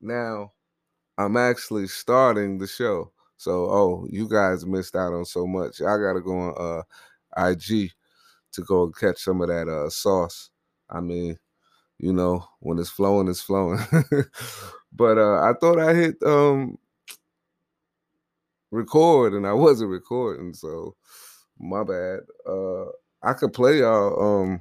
now 0.00 0.52
I'm 1.18 1.36
actually 1.36 1.86
starting 1.86 2.58
the 2.58 2.66
show. 2.66 3.12
So, 3.36 3.70
oh, 3.70 4.06
you 4.10 4.28
guys 4.28 4.66
missed 4.66 4.96
out 4.96 5.12
on 5.12 5.24
so 5.24 5.46
much. 5.46 5.80
I 5.80 5.96
gotta 5.98 6.20
go 6.20 6.38
on 6.38 6.54
uh, 6.58 7.48
IG 7.50 7.90
to 8.52 8.62
go 8.62 8.84
and 8.84 8.96
catch 8.96 9.22
some 9.22 9.40
of 9.40 9.48
that 9.48 9.68
uh, 9.68 9.90
sauce. 9.90 10.50
I 10.88 11.00
mean, 11.00 11.38
you 11.98 12.12
know, 12.12 12.46
when 12.60 12.78
it's 12.78 12.90
flowing, 12.90 13.28
it's 13.28 13.42
flowing. 13.42 13.78
but 14.92 15.18
uh, 15.18 15.40
I 15.42 15.52
thought 15.60 15.78
I 15.78 15.94
hit 15.94 16.16
um, 16.24 16.78
record 18.70 19.34
and 19.34 19.46
I 19.46 19.52
wasn't 19.52 19.90
recording, 19.90 20.54
so 20.54 20.96
my 21.58 21.84
bad. 21.84 22.20
Uh, 22.46 22.86
I 23.22 23.32
could 23.32 23.52
play 23.52 23.80
y'all. 23.80 24.42
Um, 24.42 24.60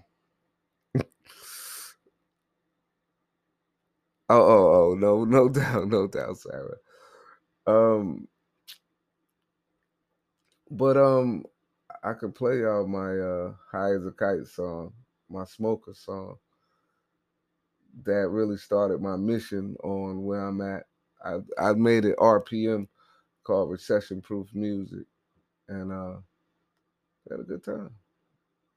oh, 4.29 4.41
oh, 4.41 4.91
oh, 4.91 4.95
no, 4.95 5.25
no 5.25 5.49
doubt, 5.49 5.87
no 5.89 6.07
doubt, 6.07 6.37
Sarah. 6.37 6.77
Um, 7.67 8.27
but 10.71 10.97
um, 10.97 11.45
I 12.03 12.13
could 12.13 12.35
play 12.35 12.59
y'all 12.61 12.87
my 12.87 13.17
uh 13.17 13.53
"High 13.71 13.93
as 13.93 14.05
a 14.05 14.11
Kite" 14.11 14.47
song, 14.47 14.93
my 15.29 15.45
smoker 15.45 15.93
song. 15.95 16.37
That 18.05 18.29
really 18.29 18.57
started 18.57 19.01
my 19.01 19.17
mission 19.17 19.75
on 19.83 20.23
where 20.23 20.45
I'm 20.47 20.61
at. 20.61 20.83
I 21.25 21.37
I 21.59 21.73
made 21.73 22.05
it 22.05 22.17
RPM 22.17 22.87
called 23.45 23.71
Recession 23.71 24.21
Proof 24.21 24.47
Music, 24.53 25.05
and 25.69 25.91
uh, 25.91 26.17
had 27.29 27.41
a 27.41 27.43
good 27.43 27.63
time. 27.63 27.91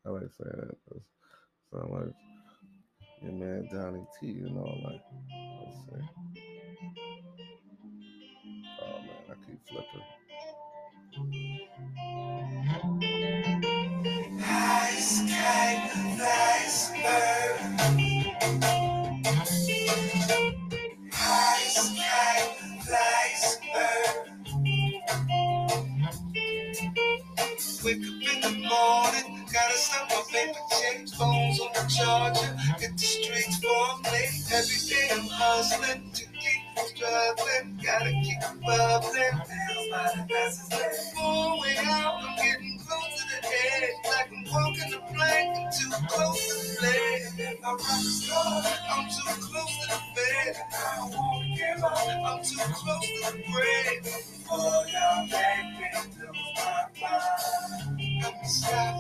I 0.07 0.11
like 0.11 0.23
saying 0.39 0.69
that. 0.69 1.03
Sound 1.73 1.93
like 1.93 2.28
your 3.23 3.33
man 3.33 3.69
Donnie 3.73 4.07
T 4.21 4.29
and 4.41 4.59
all 4.59 4.81
that. 4.85 5.01
Let's 5.65 5.79
see. 5.87 6.09
Oh 8.83 8.99
man, 9.01 9.23
I 9.31 9.35
keep 9.47 9.61
flipping. 9.69 10.07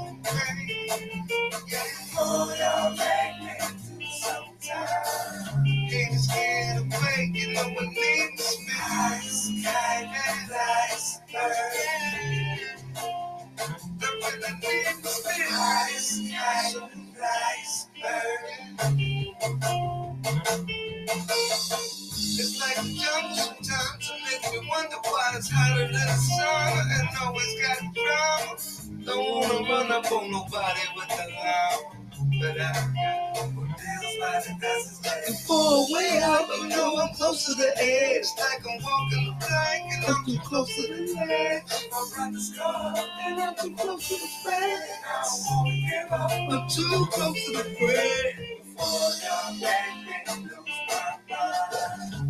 Stopping 0.08 0.24
pain. 2.98 3.17
And 42.56 43.40
I'm 43.40 43.56
too 43.56 43.74
close 43.76 44.08
to 44.08 44.14
the 44.14 44.28
wanna 45.50 45.72
up. 46.12 46.32
I'm 46.32 46.70
too 46.70 47.06
close 47.12 47.46
to 47.46 47.52
the 47.52 47.76
mind. 47.78 48.34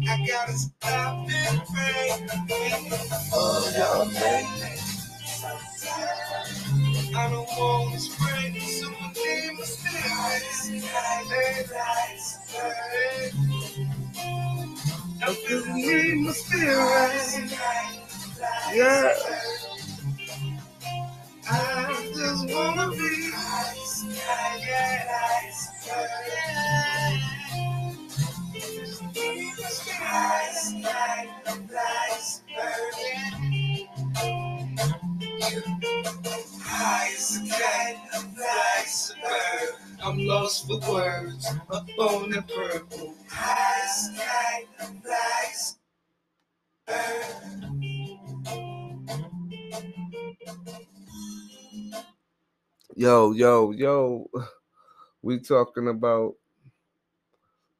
I 0.08 0.26
gotta 0.26 0.54
stop 0.54 1.28
pray. 1.74 2.28
Oh, 3.32 3.72
y'all 3.78 4.06
make 4.06 4.62
me 4.62 4.68
I 7.16 7.30
don't 7.30 7.48
to 7.94 8.00
spray, 8.00 8.60
so 8.60 8.88
I 8.88 9.12
need 9.14 9.58
my 9.58 9.64
spirit. 9.64 10.44
I 15.22 15.24
just 15.48 15.68
need 15.68 16.16
my 16.26 16.32
spirit. 16.32 17.52
Yeah. 18.74 19.14
I 21.50 22.12
just 22.14 22.54
wanna 22.54 22.90
be. 22.92 23.30
A 37.28 37.48
cat, 37.48 37.96
high 38.32 38.82
as 38.84 39.12
a 39.12 39.16
bird. 39.22 39.70
I'm 40.02 40.18
lost 40.26 40.66
for 40.66 40.78
words, 40.92 41.46
up 41.70 41.88
on 41.98 42.30
the 42.30 42.42
purple. 42.42 43.14
High 43.30 43.80
as 43.84 44.10
a 44.10 44.16
cat, 44.18 44.64
Yo, 52.98 53.30
yo, 53.30 53.70
yo. 53.70 54.28
We 55.22 55.38
talking 55.38 55.86
about 55.88 56.34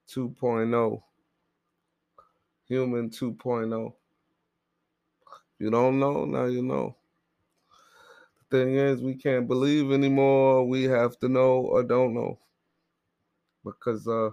2.0. 0.09 1.03
Human 2.69 3.11
2.0. 3.11 3.95
You 5.59 5.71
don't 5.71 5.99
know, 5.99 6.25
now 6.25 6.45
you 6.45 6.62
know. 6.62 6.97
The 8.51 8.59
thing 8.59 8.77
is, 8.77 9.03
we 9.03 9.17
can't 9.17 9.49
believe 9.49 9.91
anymore. 9.91 10.65
We 10.69 10.84
have 10.84 11.19
to 11.19 11.29
know 11.29 11.62
or 11.62 11.83
don't 11.83 12.15
know. 12.15 12.39
Because 13.65 14.06
uh 14.06 14.31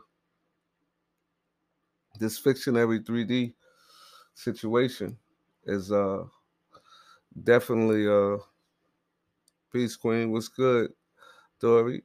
this 2.19 2.37
fictionary 2.37 2.99
3D 2.99 3.55
situation 4.35 5.17
is 5.65 5.91
uh 5.91 6.25
definitely 7.43 8.07
uh 8.07 8.37
peace 9.75 9.97
queen. 9.97 10.31
What's 10.31 10.47
good, 10.47 10.93
Dory? 11.61 12.03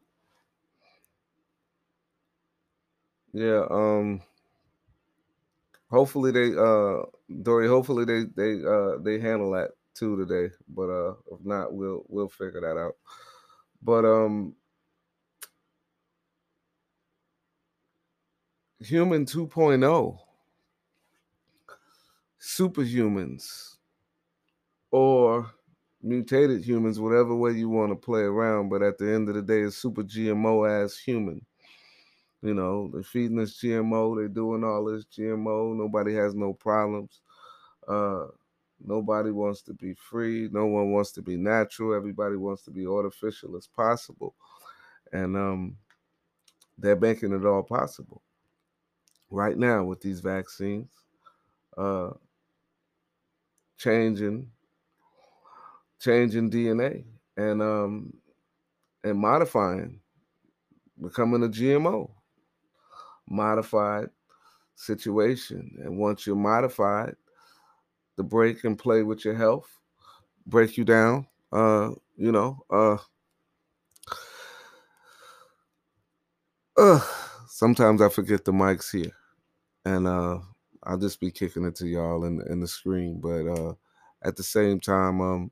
Yeah, 3.32 3.66
um 3.70 4.22
hopefully 5.90 6.30
they 6.32 6.54
uh 6.56 7.02
Dory, 7.42 7.68
hopefully 7.68 8.04
they 8.04 8.24
they 8.24 8.64
uh 8.64 8.98
they 8.98 9.18
handle 9.20 9.52
that 9.52 9.70
too 9.94 10.16
today. 10.16 10.54
But 10.68 10.90
uh 10.90 11.14
if 11.32 11.44
not, 11.44 11.74
we'll 11.74 12.04
we'll 12.08 12.28
figure 12.28 12.60
that 12.60 12.76
out. 12.78 12.96
But 13.82 14.04
um 14.04 14.56
Human 18.80 19.24
2.0 19.24 20.18
superhumans 22.40 23.78
or 24.92 25.50
mutated 26.02 26.64
humans, 26.64 27.00
whatever 27.00 27.34
way 27.34 27.52
you 27.52 27.68
want 27.68 27.92
to 27.92 27.96
play 27.96 28.22
around, 28.22 28.68
but 28.68 28.82
at 28.82 28.98
the 28.98 29.12
end 29.12 29.28
of 29.28 29.34
the 29.34 29.42
day, 29.42 29.60
it's 29.62 29.76
super 29.76 30.02
GMO 30.02 30.68
as 30.68 30.98
human. 30.98 31.44
You 32.42 32.54
know, 32.54 32.90
they're 32.92 33.02
feeding 33.02 33.38
us 33.40 33.58
GMO, 33.60 34.16
they're 34.16 34.28
doing 34.28 34.64
all 34.64 34.84
this 34.86 35.04
GMO, 35.06 35.76
nobody 35.76 36.14
has 36.14 36.34
no 36.34 36.54
problems. 36.54 37.20
Uh 37.88 38.26
nobody 38.82 39.30
wants 39.30 39.62
to 39.62 39.74
be 39.74 39.94
free, 39.94 40.48
no 40.52 40.66
one 40.66 40.90
wants 40.92 41.12
to 41.12 41.22
be 41.22 41.36
natural, 41.36 41.94
everybody 41.94 42.36
wants 42.36 42.62
to 42.64 42.70
be 42.70 42.86
artificial 42.86 43.56
as 43.56 43.66
possible. 43.66 44.34
And 45.12 45.36
um 45.36 45.78
they're 46.78 46.96
making 46.96 47.32
it 47.32 47.46
all 47.46 47.62
possible. 47.62 48.22
right 49.30 49.56
now 49.56 49.84
with 49.84 50.00
these 50.00 50.20
vaccines, 50.20 50.90
uh, 51.76 52.10
changing, 53.76 54.50
changing 56.00 56.50
DNA 56.50 57.04
and 57.36 57.62
um, 57.62 58.12
and 59.04 59.18
modifying, 59.18 60.00
becoming 61.00 61.44
a 61.44 61.48
GMO, 61.48 62.10
modified 63.28 64.08
situation. 64.74 65.76
And 65.82 65.98
once 65.98 66.26
you're 66.26 66.36
modified, 66.36 67.14
the 68.16 68.22
break 68.22 68.64
and 68.64 68.78
play 68.78 69.02
with 69.02 69.24
your 69.24 69.34
health, 69.34 69.68
break 70.46 70.76
you 70.76 70.84
down. 70.84 71.26
Uh, 71.52 71.90
you 72.16 72.32
know, 72.32 72.58
uh, 72.70 72.96
uh, 76.76 77.00
sometimes 77.48 78.02
I 78.02 78.08
forget 78.08 78.44
the 78.44 78.52
mics 78.52 78.90
here, 78.92 79.12
and 79.84 80.06
uh, 80.06 80.38
I'll 80.84 80.98
just 80.98 81.20
be 81.20 81.30
kicking 81.30 81.64
it 81.64 81.74
to 81.76 81.86
y'all 81.86 82.24
in 82.24 82.42
in 82.48 82.60
the 82.60 82.68
screen. 82.68 83.20
But 83.20 83.46
uh, 83.46 83.74
at 84.22 84.36
the 84.36 84.42
same 84.42 84.80
time, 84.80 85.20
um, 85.20 85.50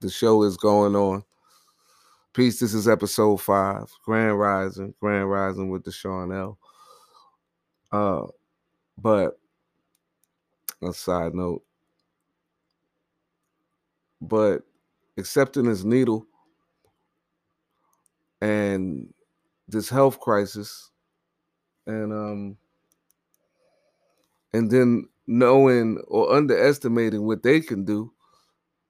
the 0.00 0.10
show 0.10 0.42
is 0.42 0.56
going 0.56 0.94
on. 0.94 1.24
Peace. 2.32 2.60
This 2.60 2.74
is 2.74 2.86
episode 2.86 3.38
five, 3.38 3.90
Grand 4.04 4.38
Rising, 4.38 4.94
Grand 5.00 5.30
Rising 5.30 5.70
with 5.70 5.84
Deshaun 5.84 6.36
L. 6.36 6.58
Uh, 7.90 8.26
but 8.98 9.38
a 10.82 10.92
side 10.92 11.34
note, 11.34 11.62
but 14.20 14.62
accepting 15.16 15.64
his 15.64 15.84
needle 15.84 16.26
and 18.42 19.12
this 19.68 19.88
health 19.88 20.20
crisis 20.20 20.90
and 21.86 22.12
um 22.12 22.56
and 24.52 24.70
then 24.70 25.08
knowing 25.26 25.98
or 26.08 26.32
underestimating 26.32 27.26
what 27.26 27.42
they 27.42 27.60
can 27.60 27.84
do 27.84 28.12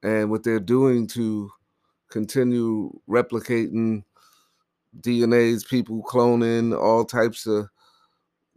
and 0.07 0.31
what 0.31 0.45
they're 0.45 0.61
doing 0.61 1.05
to 1.05 1.51
continue 2.09 2.93
replicating 3.09 4.05
DNA's, 5.01 5.65
people 5.65 6.01
cloning, 6.05 6.79
all 6.81 7.05
types 7.05 7.45
of 7.47 7.69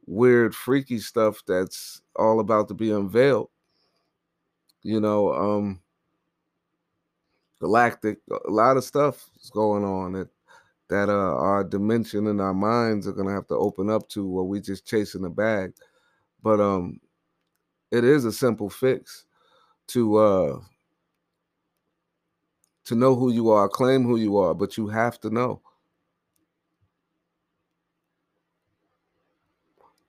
weird, 0.05 0.53
freaky 0.53 0.99
stuff 0.99 1.41
that's 1.47 2.03
all 2.15 2.39
about 2.39 2.67
to 2.67 2.75
be 2.75 2.91
unveiled. 2.91 3.49
You 4.83 5.01
know, 5.01 5.33
um, 5.33 5.81
galactic, 7.59 8.19
a 8.29 8.51
lot 8.51 8.77
of 8.77 8.83
stuff 8.83 9.27
is 9.41 9.49
going 9.49 9.83
on 9.83 10.13
that 10.13 10.29
that 10.89 11.09
uh, 11.09 11.35
our 11.35 11.63
dimension 11.63 12.27
and 12.27 12.41
our 12.41 12.53
minds 12.53 13.07
are 13.07 13.11
gonna 13.11 13.33
have 13.33 13.47
to 13.47 13.55
open 13.55 13.89
up 13.89 14.07
to, 14.09 14.23
or 14.37 14.43
we 14.43 14.61
just 14.61 14.85
chasing 14.85 15.23
the 15.23 15.29
bag. 15.29 15.73
But 16.43 16.59
um, 16.59 16.99
it 17.89 18.03
is 18.03 18.25
a 18.25 18.31
simple 18.31 18.69
fix 18.69 19.25
to 19.87 20.17
uh 20.17 20.59
to 22.89 22.95
know 22.95 23.15
who 23.15 23.31
you 23.31 23.51
are, 23.51 23.69
claim 23.69 24.03
who 24.03 24.17
you 24.17 24.37
are, 24.37 24.55
but 24.55 24.75
you 24.77 24.87
have 24.89 25.19
to 25.21 25.29
know. 25.29 25.61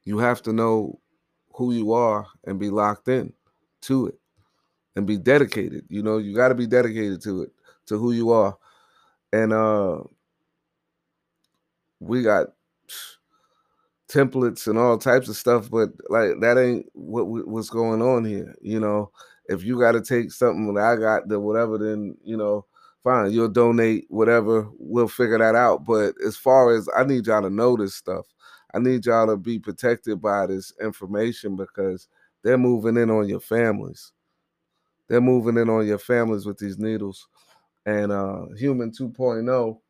You 0.05 0.19
have 0.19 0.43
to 0.43 0.53
know 0.53 0.99
who 1.55 1.73
you 1.75 1.93
are 1.93 2.27
and 2.45 2.59
be 2.59 2.71
locked 2.71 3.09
in 3.09 3.35
to 3.83 4.07
it 4.07 4.19
and 4.97 5.07
be 5.07 5.19
dedicated. 5.19 5.85
You 5.89 6.03
know, 6.03 6.19
you 6.19 6.35
got 6.35 6.49
to 6.49 6.55
be 6.57 6.67
dedicated 6.67 7.23
to 7.25 7.43
it, 7.43 7.53
to 7.87 7.99
who 7.99 8.13
you 8.13 8.31
are. 8.31 8.57
And 9.33 9.53
uh 9.53 10.01
we 12.01 12.23
got 12.23 12.49
templates 14.09 14.67
and 14.67 14.79
all 14.79 14.99
types 14.99 15.29
of 15.29 15.37
stuff, 15.37 15.71
but 15.71 15.91
like 16.09 16.41
that 16.41 16.59
ain't 16.59 16.87
what 16.95 17.27
what's 17.49 17.71
going 17.71 18.03
on 18.03 18.25
here. 18.25 18.55
You 18.63 18.81
know, 18.81 19.11
if 19.47 19.65
you 19.65 19.79
got 19.79 19.93
to 19.93 20.01
take 20.03 20.33
something 20.33 20.75
that 20.75 20.85
I 20.85 20.97
got, 20.97 21.29
the 21.29 21.39
whatever, 21.41 21.79
then 21.79 22.17
you 22.25 22.37
know, 22.37 22.67
fine, 23.03 23.33
you'll 23.33 23.49
donate 23.49 24.07
whatever. 24.09 24.69
We'll 24.79 25.09
figure 25.09 25.39
that 25.39 25.55
out. 25.55 25.85
But 25.85 26.15
as 26.27 26.37
far 26.37 26.75
as 26.75 26.89
I 26.97 27.05
need 27.05 27.27
y'all 27.27 27.43
to 27.43 27.51
know 27.51 27.77
this 27.77 27.95
stuff, 27.95 28.27
I 28.75 28.79
need 28.79 29.07
y'all 29.07 29.27
to 29.27 29.37
be 29.37 29.59
protected 29.59 30.21
by 30.21 30.47
this 30.47 30.73
information 30.81 31.57
because 31.57 32.09
they're 32.43 32.59
moving 32.59 32.97
in 32.97 33.11
on 33.11 33.29
your 33.29 33.41
families. 33.41 34.13
They're 35.09 35.21
moving 35.21 35.57
in 35.57 35.69
on 35.69 35.87
your 35.87 35.99
families 35.99 36.47
with 36.47 36.59
these 36.59 36.79
needles. 36.79 37.27
And 37.87 38.13
uh 38.13 38.47
Human 38.57 38.91
2.0 38.91 39.81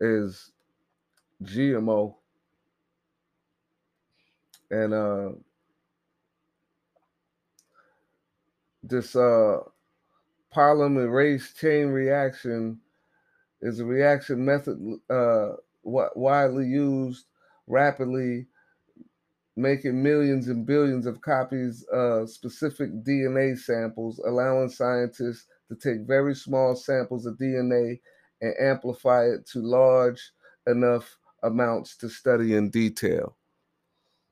is 0.00 0.52
GMO. 1.42 2.14
And 4.70 4.92
uh 4.92 5.30
this 8.82 9.16
uh 9.16 9.60
polymerase 10.56 11.54
chain 11.54 11.88
reaction 11.88 12.80
is 13.60 13.78
a 13.78 13.84
reaction 13.84 14.42
method 14.42 14.78
uh, 15.10 15.52
widely 15.84 16.66
used 16.66 17.26
rapidly, 17.66 18.46
making 19.56 20.02
millions 20.02 20.48
and 20.48 20.66
billions 20.66 21.06
of 21.06 21.20
copies 21.20 21.84
of 21.92 22.30
specific 22.30 22.90
DNA 23.04 23.58
samples, 23.58 24.18
allowing 24.26 24.70
scientists 24.70 25.46
to 25.68 25.76
take 25.76 26.06
very 26.06 26.34
small 26.34 26.74
samples 26.74 27.26
of 27.26 27.36
DNA 27.36 28.00
and 28.40 28.54
amplify 28.58 29.24
it 29.24 29.46
to 29.46 29.58
large 29.60 30.32
enough 30.66 31.18
amounts 31.42 31.96
to 31.98 32.08
study 32.08 32.54
in 32.54 32.70
detail. 32.70 33.36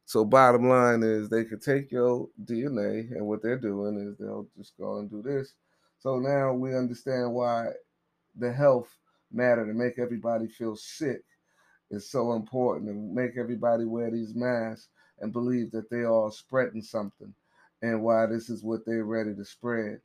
So 0.07 0.25
bottom 0.25 0.69
line 0.69 1.03
is 1.03 1.29
they 1.29 1.45
could 1.45 1.63
take 1.63 1.91
your 1.91 2.29
DNA 2.45 3.11
and 3.13 3.27
what 3.27 3.43
they're 3.43 3.59
doing 3.59 3.99
is 3.99 4.17
they'll 4.19 4.49
just 4.57 4.77
go 4.79 4.99
and 4.99 5.11
do 5.11 5.23
this. 5.23 5.55
So 6.05 6.19
now 6.19 6.53
we 6.53 6.77
understand 6.77 7.33
why 7.33 7.69
the 8.37 8.53
health 8.53 8.95
matter 9.33 9.67
to 9.67 9.73
make 9.73 9.99
everybody 9.99 10.47
feel 10.47 10.77
sick 10.77 11.23
is 11.91 12.11
so 12.11 12.35
important 12.35 12.91
and 12.91 13.15
make 13.15 13.39
everybody 13.39 13.87
wear 13.87 14.11
these 14.11 14.35
masks 14.35 14.89
and 15.21 15.33
believe 15.33 15.71
that 15.71 15.89
they 15.89 16.05
are 16.05 16.31
spreading 16.31 16.83
something 16.83 17.33
and 17.81 18.03
why 18.03 18.27
this 18.27 18.51
is 18.51 18.63
what 18.63 18.85
they're 18.85 19.07
ready 19.07 19.35
to 19.35 19.47
spread. 19.47 19.99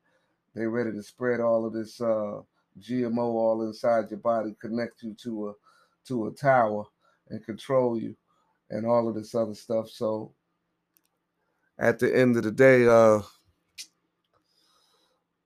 They're 0.55 0.69
ready 0.69 0.93
to 0.93 1.03
spread 1.03 1.41
all 1.41 1.65
of 1.65 1.73
this 1.73 1.99
uh, 1.99 2.43
GMO 2.79 3.17
all 3.17 3.63
inside 3.63 4.09
your 4.09 4.19
body, 4.19 4.55
connect 4.61 5.03
you 5.03 5.13
to 5.23 5.49
a 5.49 5.53
to 6.07 6.27
a 6.27 6.31
tower 6.31 6.85
and 7.29 7.43
control 7.43 7.99
you 7.99 8.15
and 8.69 8.85
all 8.85 9.09
of 9.09 9.15
this 9.15 9.35
other 9.35 9.53
stuff. 9.53 9.89
So 9.89 10.31
at 11.77 11.99
the 11.99 12.15
end 12.15 12.37
of 12.37 12.43
the 12.43 12.51
day, 12.51 12.87
uh, 12.87 13.19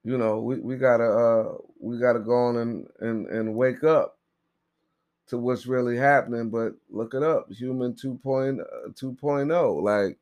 you 0.04 0.18
know, 0.18 0.40
we, 0.40 0.60
we 0.60 0.78
gotta 0.78 1.06
uh 1.06 1.56
we 1.80 1.98
gotta 2.00 2.20
go 2.20 2.34
on 2.34 2.58
and, 2.58 2.88
and 3.00 3.28
and 3.28 3.56
wake 3.56 3.84
up 3.84 4.18
to 5.28 5.38
what's 5.38 5.66
really 5.66 5.98
happening. 5.98 6.50
But 6.50 6.74
look 6.90 7.14
it 7.14 7.24
up, 7.24 7.52
human 7.52 7.94
2.0, 7.94 8.60
uh, 8.62 8.90
2.0 8.90 9.82
like 9.82 10.18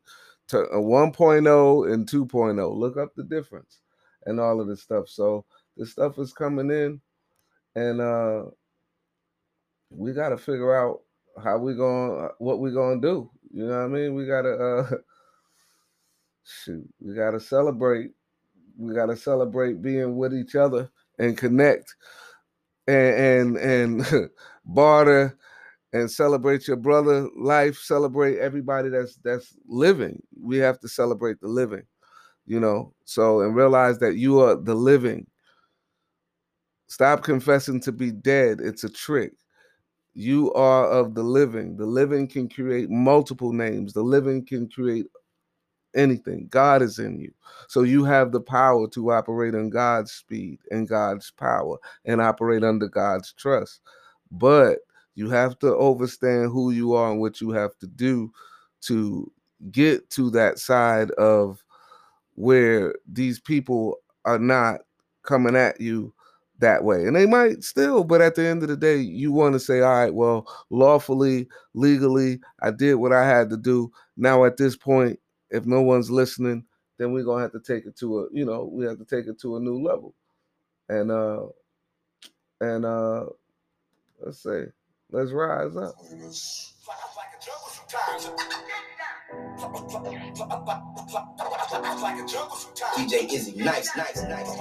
to, 0.50 0.60
uh, 0.60 0.76
1.0 0.78 1.94
and 1.94 2.08
2.0. 2.08 2.76
Look 2.76 2.98
up 2.98 3.16
the 3.16 3.24
difference 3.24 3.80
and 4.26 4.40
all 4.40 4.62
of 4.62 4.68
this 4.68 4.82
stuff. 4.82 5.10
So 5.10 5.46
this 5.78 5.92
stuff 5.92 6.20
is 6.20 6.34
coming 6.34 6.70
in, 6.70 7.02
and 7.76 8.02
uh 8.02 8.44
we 9.90 10.14
got 10.14 10.30
to 10.30 10.38
figure 10.38 10.76
out 10.76 11.02
how 11.44 11.58
we 11.58 11.76
going 11.76 12.30
what 12.38 12.60
we 12.60 12.72
gonna 12.72 13.02
do. 13.02 13.30
You 13.52 13.66
know 13.68 13.80
what 13.80 13.86
I 13.86 13.88
mean? 13.88 14.14
We 14.14 14.26
gotta 14.26 14.54
uh 14.54 14.90
shoot, 16.44 16.88
we 17.00 17.16
gotta 17.16 17.40
celebrate. 17.40 18.12
We 18.78 18.94
gotta 18.94 19.16
celebrate 19.16 19.82
being 19.82 20.18
with 20.18 20.34
each 20.34 20.56
other 20.56 20.90
and 21.20 21.38
connect 21.38 21.96
and 22.88 23.58
and 23.58 23.58
and 23.58 24.30
barter 24.66 25.38
and 25.94 26.10
celebrate 26.10 26.68
your 26.68 26.78
brother 26.78 27.30
life, 27.38 27.78
celebrate 27.78 28.40
everybody 28.40 28.90
that's 28.90 29.16
that's 29.18 29.56
living. 29.68 30.22
We 30.40 30.58
have 30.58 30.80
to 30.82 30.88
celebrate 30.88 31.40
the 31.42 31.48
living, 31.48 31.84
you 32.46 32.60
know. 32.60 32.94
So 33.06 33.42
and 33.42 33.56
realize 33.56 34.00
that 34.00 34.16
you 34.16 34.40
are 34.42 34.56
the 34.56 34.76
living. 34.76 35.28
Stop 36.88 37.24
confessing 37.24 37.80
to 37.82 37.92
be 37.92 38.12
dead. 38.12 38.60
It's 38.62 38.84
a 38.84 38.90
trick. 38.90 39.34
You 40.14 40.54
are 40.54 40.90
of 40.90 41.16
the 41.16 41.24
living. 41.24 41.78
The 41.78 41.86
living 41.86 42.28
can 42.28 42.50
create 42.50 42.90
multiple 42.90 43.54
names. 43.54 43.94
The 43.94 44.04
living 44.04 44.46
can 44.46 44.70
create 44.70 45.08
anything. 45.96 46.48
God 46.50 46.82
is 46.82 47.00
in 47.00 47.20
you. 47.20 47.34
So 47.68 47.84
you 47.84 48.04
have 48.04 48.32
the 48.32 48.42
power 48.42 48.88
to 48.90 49.12
operate 49.12 49.54
in 49.54 49.70
God's 49.70 50.12
speed 50.12 50.60
and 50.72 50.88
God's 50.88 51.32
power 51.32 51.78
and 52.06 52.22
operate 52.22 52.64
under 52.64 52.88
God's 52.88 53.34
trust. 53.34 53.82
But 54.32 54.80
you 55.16 55.30
have 55.30 55.60
to 55.60 55.78
understand 55.78 56.52
who 56.52 56.72
you 56.72 56.94
are 56.94 57.12
and 57.12 57.20
what 57.20 57.42
you 57.42 57.52
have 57.52 57.78
to 57.80 57.88
do 57.88 58.32
to 58.82 59.32
get 59.72 60.10
to 60.12 60.30
that 60.32 60.60
side 60.60 61.12
of 61.12 61.64
where 62.36 62.96
these 63.12 63.40
people 63.40 63.98
are 64.26 64.40
not 64.40 64.82
coming 65.24 65.56
at 65.56 65.80
you 65.80 66.14
that 66.60 66.84
way. 66.84 67.06
And 67.06 67.16
they 67.16 67.26
might 67.26 67.64
still, 67.64 68.04
but 68.04 68.22
at 68.22 68.36
the 68.36 68.48
end 68.48 68.64
of 68.64 68.70
the 68.70 68.78
day, 68.78 68.98
you 68.98 69.32
want 69.32 69.54
to 69.54 69.60
say, 69.60 69.82
all 69.82 69.94
right, 69.94 70.14
well, 70.14 70.48
lawfully, 70.70 71.48
legally, 71.74 72.40
I 72.62 72.72
did 72.72 72.96
what 72.96 73.12
I 73.12 73.28
had 73.28 73.50
to 73.50 73.58
do. 73.58 73.92
Now 74.16 74.46
at 74.46 74.58
this 74.58 74.76
point, 74.76 75.20
if 75.52 75.66
no 75.66 75.82
one's 75.82 76.10
listening, 76.10 76.66
then 76.98 77.12
we're 77.12 77.24
gonna 77.24 77.42
have 77.42 77.52
to 77.52 77.60
take 77.60 77.86
it 77.86 77.96
to 77.98 78.20
a, 78.20 78.28
you 78.32 78.46
know, 78.46 78.64
we 78.64 78.86
have 78.86 78.98
to 78.98 79.06
take 79.06 79.28
it 79.28 79.40
to 79.42 79.58
a 79.58 79.60
new 79.60 79.82
level. 79.82 80.16
And 80.90 81.12
uh 81.12 81.48
and 82.60 82.86
uh 82.86 83.26
let's 84.20 84.40
say, 84.40 84.66
let's 85.12 85.32
rise 85.32 85.76
up. 85.76 85.96
DJ 92.98 93.32
Izzy, 93.32 93.64
nice, 93.64 93.96
nice, 93.96 94.24
nice. 94.24 94.58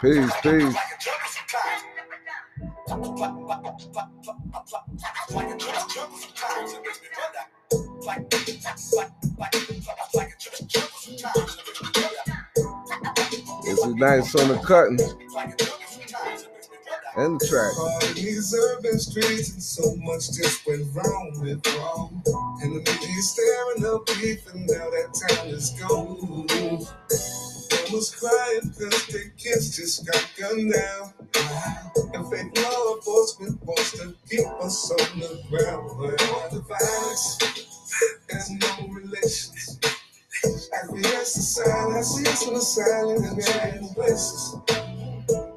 Peace, 0.00 0.32
peace. 0.42 0.76
It's 6.60 7.07
nice 13.98 14.34
on 14.36 14.48
the 14.48 14.58
cutting 14.58 14.98
and 17.16 17.40
the 17.40 17.46
track. 17.48 18.14
These 18.14 18.54
urban 18.54 18.98
streets 18.98 19.52
and 19.52 19.62
so 19.62 19.96
much 19.96 20.30
just 20.32 20.66
went 20.66 20.86
wrong 20.94 21.32
with 21.40 21.66
wrong. 21.76 22.22
And 22.62 22.74
the 22.74 22.78
media 22.78 23.22
staring 23.22 23.84
up 23.86 24.08
and 24.54 24.66
now 24.66 24.90
that 24.90 25.28
town 25.28 25.48
is 25.48 25.70
gone. 25.70 26.46
They 27.08 27.92
was 27.92 28.14
crying 28.14 28.72
cause 28.78 29.06
their 29.08 29.30
kids 29.36 29.76
just 29.76 30.06
got 30.06 30.24
gunned 30.38 30.72
down. 30.72 31.12
And 32.14 32.30
fake 32.30 32.56
law 32.62 32.96
enforcement 32.96 33.62
wants 33.64 33.92
to 33.98 34.14
keep 34.30 34.46
us 34.62 34.90
on 34.90 35.20
the 35.20 35.42
ground. 35.50 35.98
Where 35.98 36.16
all 36.32 36.48
the 36.50 36.60
violence 36.60 37.57
Acquiesce 41.28 41.34
to 41.34 41.42
silence, 41.42 42.18
acquiesce 42.18 42.44
to 42.44 42.50
the 42.52 42.60
silence 42.62 43.46
trading 43.46 43.88
places. 43.90 44.56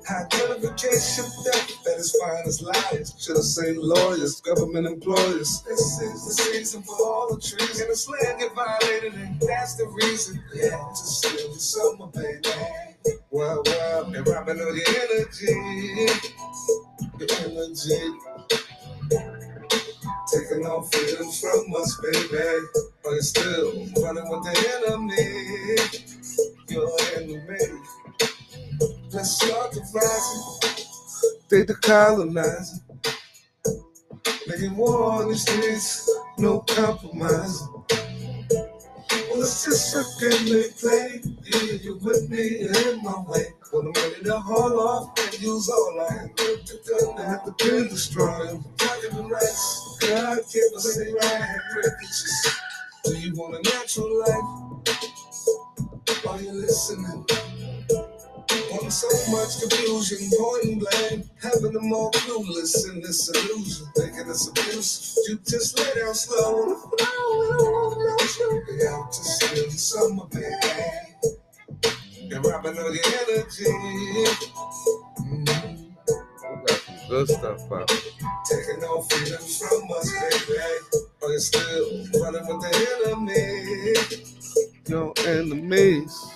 Identification 0.09 1.25
theft 1.45 1.85
that 1.85 1.97
is 1.97 2.15
fine 2.21 2.43
as 2.47 2.61
liars. 2.61 3.15
Should 3.19 3.37
have 3.37 3.45
said 3.45 3.77
lawyers, 3.77 4.41
government 4.41 4.87
employers. 4.87 5.63
This 5.63 6.01
is 6.01 6.25
the 6.27 6.43
season 6.43 6.83
for 6.83 6.95
all 7.01 7.35
the 7.35 7.41
trees 7.41 7.81
and 7.81 7.89
the 7.89 8.11
land 8.11 8.39
get 8.39 8.53
violated, 8.55 9.13
and 9.15 9.41
that's 9.41 9.75
the 9.75 9.87
reason. 9.87 10.43
Yeah, 10.53 10.71
to 10.71 10.95
steal 10.95 11.53
the 11.53 11.59
summer, 11.59 12.07
baby. 12.07 13.17
Well, 13.31 13.63
well, 13.65 14.05
and 14.13 14.27
robbing 14.27 14.59
all 14.61 14.75
your 14.75 14.85
energy, 14.89 16.11
your 17.19 17.29
energy. 17.45 18.17
Taking 20.33 20.65
all 20.65 20.83
freedom 20.83 21.31
from 21.31 21.75
us, 21.77 21.99
baby. 22.01 22.43
But 23.03 23.13
it's 23.13 23.29
still 23.29 23.71
running 24.03 24.29
with 24.29 24.43
the 24.43 24.83
enemy. 24.87 25.40
Your 26.71 26.89
enemy. 27.17 27.81
Let's 29.11 29.31
start 29.31 29.73
the 29.73 29.81
rising. 29.93 30.79
They 31.49 31.63
the 31.63 31.75
colonizing. 31.75 32.79
Making 34.47 34.77
war 34.77 35.11
on 35.11 35.27
the 35.27 35.35
streets, 35.35 36.09
no 36.37 36.61
compromise. 36.61 37.61
Well, 39.11 39.41
it's 39.41 39.65
just 39.65 39.95
a 39.97 40.03
game 40.21 40.45
they 40.45 40.69
play. 40.79 41.21
Yeah, 41.43 41.73
you 41.83 41.99
with 42.01 42.29
me 42.29 42.59
in 42.61 43.03
my 43.03 43.21
way. 43.27 43.47
When 43.71 43.87
I'm 43.87 43.93
ready 43.93 44.23
to 44.23 44.39
haul 44.39 44.79
off 44.79 45.19
and 45.19 45.41
use 45.41 45.69
all 45.69 46.07
I 46.09 46.13
have 46.13 46.35
to 46.35 46.79
gun 46.87 47.17
to 47.17 47.23
have 47.23 47.43
to 47.57 47.65
been 47.65 47.89
destroyed. 47.89 48.63
Talking 48.77 49.17
the 49.17 49.23
rights, 49.23 49.97
God 49.99 50.39
give 50.53 50.73
us 50.73 50.97
a 50.97 51.13
right 51.15 51.59
privileges. 51.73 52.59
Do 53.03 53.19
you 53.19 53.35
want 53.35 53.55
a 53.55 53.61
natural 53.61 54.19
life? 54.21 55.20
Are 56.09 56.41
you 56.41 56.51
listening? 56.53 57.25
Want 58.71 58.93
so 58.93 59.07
much 59.31 59.59
confusion, 59.61 60.29
point 60.39 60.65
and 60.65 60.79
blame, 60.81 61.29
having 61.41 61.73
them 61.73 61.93
all 61.93 62.11
clueless 62.11 62.89
in 62.89 63.01
this 63.01 63.29
illusion, 63.29 63.87
thinking 63.97 64.29
it's 64.29 64.47
abuse. 64.49 65.17
You 65.27 65.39
just 65.47 65.77
lay 65.79 66.01
down 66.01 66.15
slow, 66.15 66.73
and 66.73 66.77
flow, 66.81 68.61
be 68.67 68.87
out 68.87 69.11
to 69.11 69.23
steal 69.23 69.65
the 69.65 69.71
summer, 69.71 70.25
baby. 70.27 71.15
And 72.35 72.45
robbing 72.45 72.77
all 72.79 72.93
your 72.95 73.05
energy. 73.29 73.65
Mhm. 75.19 75.95
Got 76.41 76.69
some 76.69 77.09
good 77.09 77.29
stuff 77.29 77.71
out. 77.71 77.89
Taking 78.49 78.81
no 78.81 79.01
freedom 79.03 79.41
from 79.43 79.91
us, 79.91 80.11
baby. 80.11 80.61
But 81.21 81.29
you're 81.29 81.39
still 81.39 81.85
running 82.21 82.47
with 82.47 82.61
the 82.61 83.05
enemy. 83.05 83.50
Your 85.41 85.55
enemies. 85.55 86.33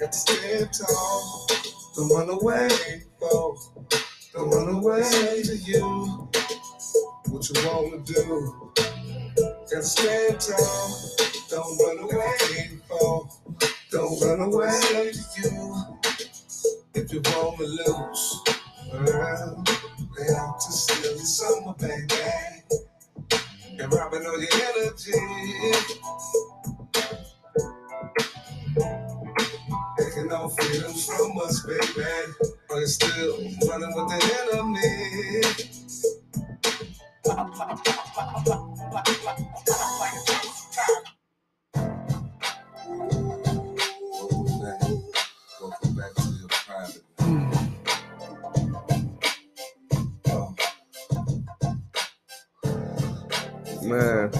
Got 0.00 0.10
to 0.10 0.18
stand 0.18 0.70
tall. 0.72 1.46
Don't 1.94 2.10
run 2.10 2.30
away, 2.30 2.68
bro. 3.20 3.56
Don't 4.34 4.50
run 4.50 4.68
away 4.74 5.42
to 5.44 5.56
you. 5.56 6.28
What 7.28 7.48
you 7.48 7.66
want 7.66 8.06
to 8.06 8.12
do? 8.12 8.72
Got 9.36 9.70
to 9.70 9.82
stand 9.82 10.40
tall. 10.40 10.98
Don't 11.50 11.78
run 11.78 11.89
Man. 53.82 54.30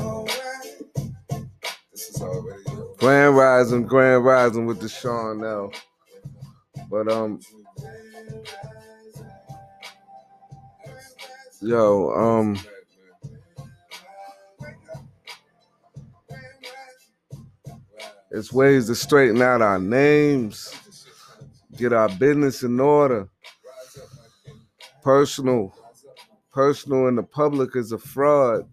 Grand 2.98 3.36
Rising, 3.36 3.86
Grand 3.86 4.24
Rising 4.24 4.66
with 4.66 4.80
the 4.80 4.88
Sean 4.88 5.40
now. 5.40 5.70
But 6.90 7.10
um, 7.10 7.40
yo, 11.60 12.10
um, 12.12 12.58
it's 18.30 18.52
ways 18.52 18.86
to 18.86 18.94
straighten 18.94 19.42
out 19.42 19.60
our 19.60 19.78
names, 19.78 20.72
get 21.76 21.92
our 21.92 22.08
business 22.08 22.62
in 22.62 22.78
order. 22.78 23.28
Personal, 25.02 25.74
personal 26.52 27.08
in 27.08 27.16
the 27.16 27.22
public 27.22 27.74
is 27.74 27.92
a 27.92 27.98
fraud. 27.98 28.68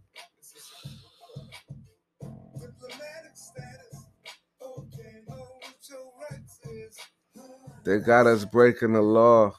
They 7.83 7.99
got 7.99 8.27
us 8.27 8.43
breaking 8.43 8.93
the 8.93 9.01
law, 9.01 9.53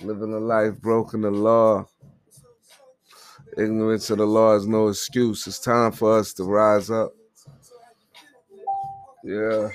living 0.00 0.32
a 0.32 0.38
life 0.38 0.80
broken 0.80 1.22
the 1.22 1.30
law. 1.30 1.86
Ignorance 3.56 4.08
of 4.10 4.18
the 4.18 4.26
law 4.26 4.54
is 4.54 4.66
no 4.66 4.86
excuse. 4.86 5.46
It's 5.48 5.58
time 5.58 5.90
for 5.90 6.16
us 6.16 6.32
to 6.34 6.44
rise 6.44 6.88
up. 6.88 7.10
Yeah. 9.24 9.68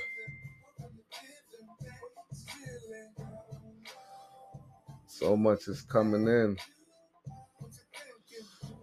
So 5.08 5.38
much 5.38 5.68
is 5.68 5.82
coming 5.84 6.28
in. 6.28 6.58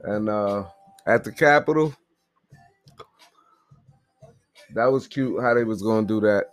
And 0.04 0.28
uh 0.28 0.64
at 1.06 1.24
the 1.24 1.32
Capitol, 1.32 1.94
that 4.74 4.86
was 4.86 5.06
cute 5.06 5.42
how 5.42 5.54
they 5.54 5.64
was 5.64 5.82
gonna 5.82 6.06
do 6.06 6.20
that. 6.20 6.46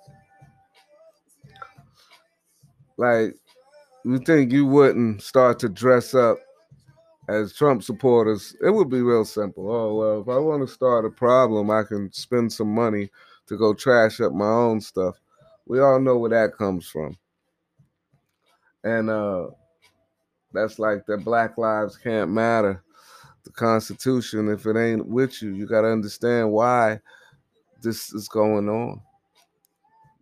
Like, 2.97 3.35
you 4.03 4.17
think 4.19 4.51
you 4.51 4.65
wouldn't 4.65 5.21
start 5.21 5.59
to 5.59 5.69
dress 5.69 6.15
up 6.15 6.37
as 7.29 7.53
Trump 7.53 7.83
supporters? 7.83 8.55
It 8.61 8.71
would 8.71 8.89
be 8.89 9.01
real 9.01 9.25
simple. 9.25 9.71
Oh 9.71 9.95
well, 9.95 10.21
if 10.21 10.27
I 10.29 10.39
want 10.39 10.67
to 10.67 10.73
start 10.73 11.05
a 11.05 11.09
problem, 11.09 11.69
I 11.69 11.83
can 11.83 12.11
spend 12.11 12.51
some 12.51 12.73
money 12.73 13.11
to 13.47 13.57
go 13.57 13.73
trash 13.73 14.21
up 14.21 14.33
my 14.33 14.47
own 14.49 14.81
stuff. 14.81 15.17
We 15.67 15.79
all 15.81 15.99
know 15.99 16.17
where 16.17 16.31
that 16.31 16.57
comes 16.57 16.87
from. 16.87 17.15
and 18.83 19.09
uh 19.11 19.47
that's 20.53 20.79
like 20.79 21.05
the 21.07 21.17
black 21.17 21.57
lives 21.57 21.97
can't 21.97 22.31
matter 22.31 22.83
the 23.45 23.51
constitution 23.51 24.49
if 24.49 24.65
it 24.65 24.77
ain't 24.77 25.07
with 25.07 25.41
you 25.41 25.51
you 25.53 25.67
got 25.67 25.81
to 25.81 25.89
understand 25.89 26.51
why 26.51 26.99
this 27.83 28.13
is 28.13 28.27
going 28.27 28.69
on 28.69 29.01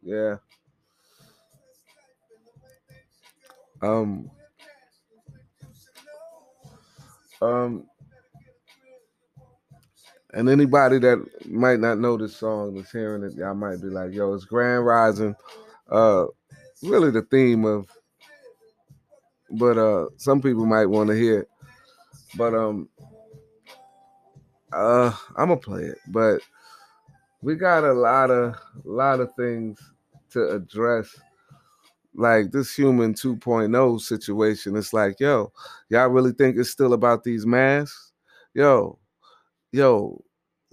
yeah 0.03 0.35
um 3.81 4.29
um 7.41 7.85
and 10.35 10.49
anybody 10.49 10.99
that 10.99 11.25
might 11.49 11.79
not 11.79 11.97
know 11.97 12.17
this 12.17 12.35
song 12.35 12.75
is 12.75 12.91
hearing 12.91 13.23
it 13.23 13.33
y'all 13.33 13.55
might 13.55 13.81
be 13.81 13.87
like 13.87 14.13
yo 14.13 14.33
it's 14.33 14.45
grand 14.45 14.85
rising. 14.85 15.33
Uh 15.89 16.25
really 16.83 17.09
the 17.09 17.21
theme 17.23 17.63
of 17.63 17.87
but 19.51 19.77
uh 19.77 20.07
some 20.17 20.41
people 20.41 20.65
might 20.65 20.85
want 20.85 21.09
to 21.09 21.15
hear 21.15 21.47
but 22.35 22.53
um 22.53 22.89
uh 24.73 25.11
i'm 25.37 25.47
gonna 25.47 25.57
play 25.57 25.83
it. 25.83 25.97
But 26.09 26.41
we 27.41 27.55
got 27.55 27.85
a 27.85 27.93
lot 27.93 28.29
of 28.29 28.55
lot 28.83 29.21
of 29.21 29.33
things 29.35 29.79
to 30.31 30.49
address. 30.49 31.17
Like 32.17 32.51
this 32.51 32.73
human 32.73 33.13
2.0 33.13 34.01
situation 34.01 34.75
it's 34.75 34.93
like 34.93 35.19
yo 35.19 35.51
y'all 35.89 36.09
really 36.09 36.31
think 36.33 36.57
it's 36.57 36.69
still 36.69 36.93
about 36.93 37.23
these 37.23 37.45
masks? 37.45 38.11
Yo 38.53 38.99
yo 39.71 40.24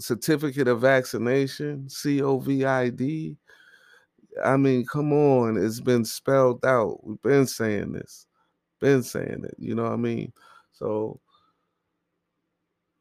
certificate 0.03 0.69
of 0.69 0.81
vaccination 0.81 1.87
covid 1.89 3.37
i 4.45 4.57
mean 4.57 4.85
come 4.87 5.13
on 5.13 5.57
it's 5.57 5.81
been 5.81 6.05
spelled 6.05 6.65
out. 6.65 7.05
We've 7.05 7.23
been 7.23 7.47
saying 7.47 7.93
this 7.93 8.27
been 8.81 9.03
saying 9.03 9.45
it 9.45 9.55
you 9.59 9.75
know 9.75 9.85
what 9.85 9.93
i 9.93 9.97
mean? 9.97 10.33
So 10.73 11.21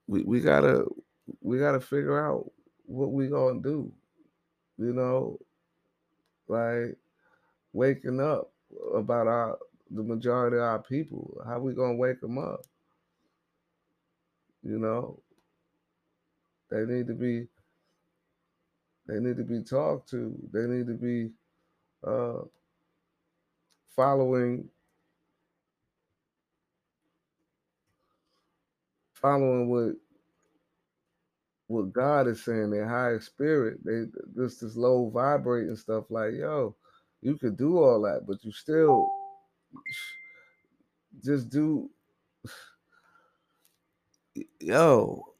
we, 0.07 0.23
we 0.23 0.39
gotta 0.41 0.85
we 1.41 1.57
gotta 1.57 1.79
figure 1.79 2.23
out 2.23 2.51
what 2.85 3.11
we 3.11 3.27
gonna 3.27 3.61
do 3.61 3.91
you 4.77 4.93
know? 4.93 5.39
Like 6.47 6.97
waking 7.73 8.19
up 8.19 8.51
about 8.93 9.27
our 9.27 9.57
the 9.91 10.03
majority 10.03 10.57
of 10.57 10.63
our 10.63 10.79
people 10.79 11.41
how 11.45 11.59
we 11.59 11.73
gonna 11.73 11.95
wake 11.95 12.21
them 12.21 12.37
up? 12.37 12.65
You 14.63 14.79
know 14.79 15.19
they 16.71 16.85
need 16.85 17.07
to 17.07 17.15
be 17.15 17.47
they 19.07 19.19
need 19.19 19.37
to 19.37 19.43
be 19.43 19.63
talked 19.63 20.09
to. 20.11 20.35
They 20.53 20.61
need 20.67 20.87
to 20.87 20.93
be 20.93 21.31
uh 22.07 22.43
following 23.95 24.69
following 29.13 29.69
what 29.69 29.95
what 31.67 31.93
God 31.93 32.27
is 32.27 32.43
saying, 32.43 32.71
their 32.71 32.87
higher 32.87 33.19
spirit, 33.21 33.79
they 33.85 34.03
this 34.35 34.57
this 34.59 34.75
low 34.75 35.09
vibrating 35.09 35.75
stuff 35.77 36.05
like, 36.09 36.33
yo, 36.35 36.75
you 37.21 37.37
could 37.37 37.57
do 37.57 37.77
all 37.79 38.01
that, 38.03 38.25
but 38.27 38.43
you 38.43 38.51
still 38.51 39.07
just 41.23 41.49
do 41.49 41.89
yo, 44.61 45.30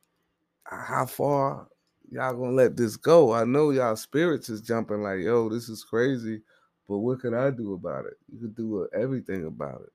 how 0.71 1.05
far 1.05 1.67
y'all 2.11 2.33
gonna 2.33 2.51
let 2.51 2.77
this 2.77 2.97
go? 2.97 3.33
I 3.33 3.43
know 3.43 3.71
y'all 3.71 3.95
spirits 3.95 4.49
is 4.49 4.61
jumping 4.61 5.01
like, 5.03 5.19
yo, 5.19 5.49
this 5.49 5.69
is 5.69 5.83
crazy, 5.83 6.41
but 6.87 6.99
what 6.99 7.19
could 7.19 7.33
I 7.33 7.51
do 7.51 7.73
about 7.73 8.05
it? 8.05 8.13
You 8.31 8.39
could 8.39 8.55
do 8.55 8.87
everything 8.93 9.45
about 9.45 9.81
it. 9.81 9.93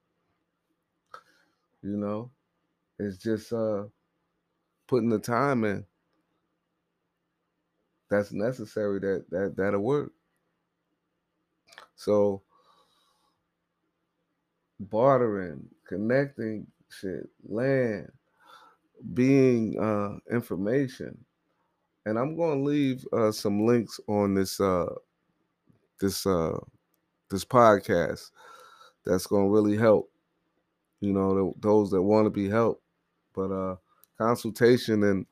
You 1.82 1.96
know, 1.96 2.30
it's 2.98 3.18
just 3.18 3.52
uh 3.52 3.84
putting 4.88 5.08
the 5.08 5.18
time 5.18 5.64
in 5.64 5.84
that's 8.10 8.32
necessary 8.32 9.00
that 9.00 9.24
that 9.30 9.54
that'll 9.56 9.80
work 9.80 10.12
so 11.96 12.42
bartering 14.78 15.66
connecting 15.88 16.66
shit 16.88 17.28
land 17.48 18.10
being 19.14 19.78
uh 19.78 20.16
information 20.34 21.16
and 22.06 22.18
i'm 22.18 22.36
going 22.36 22.58
to 22.58 22.64
leave 22.64 23.04
uh 23.12 23.30
some 23.30 23.66
links 23.66 24.00
on 24.08 24.34
this 24.34 24.60
uh 24.60 24.86
this 26.00 26.26
uh 26.26 26.58
this 27.30 27.44
podcast 27.44 28.30
that's 29.04 29.26
going 29.26 29.46
to 29.46 29.50
really 29.50 29.76
help 29.76 30.10
you 31.00 31.12
know 31.12 31.54
those 31.60 31.90
that 31.90 32.02
want 32.02 32.26
to 32.26 32.30
be 32.30 32.48
helped 32.48 32.82
but 33.34 33.50
uh 33.50 33.76
consultation 34.18 35.02
and 35.04 35.26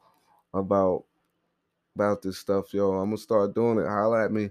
about 0.52 1.04
about 1.94 2.22
this 2.22 2.38
stuff, 2.38 2.74
yo. 2.74 2.92
I'm 2.92 3.06
gonna 3.10 3.18
start 3.18 3.54
doing 3.54 3.78
it. 3.78 3.86
Holla 3.86 4.24
at 4.24 4.32
me, 4.32 4.50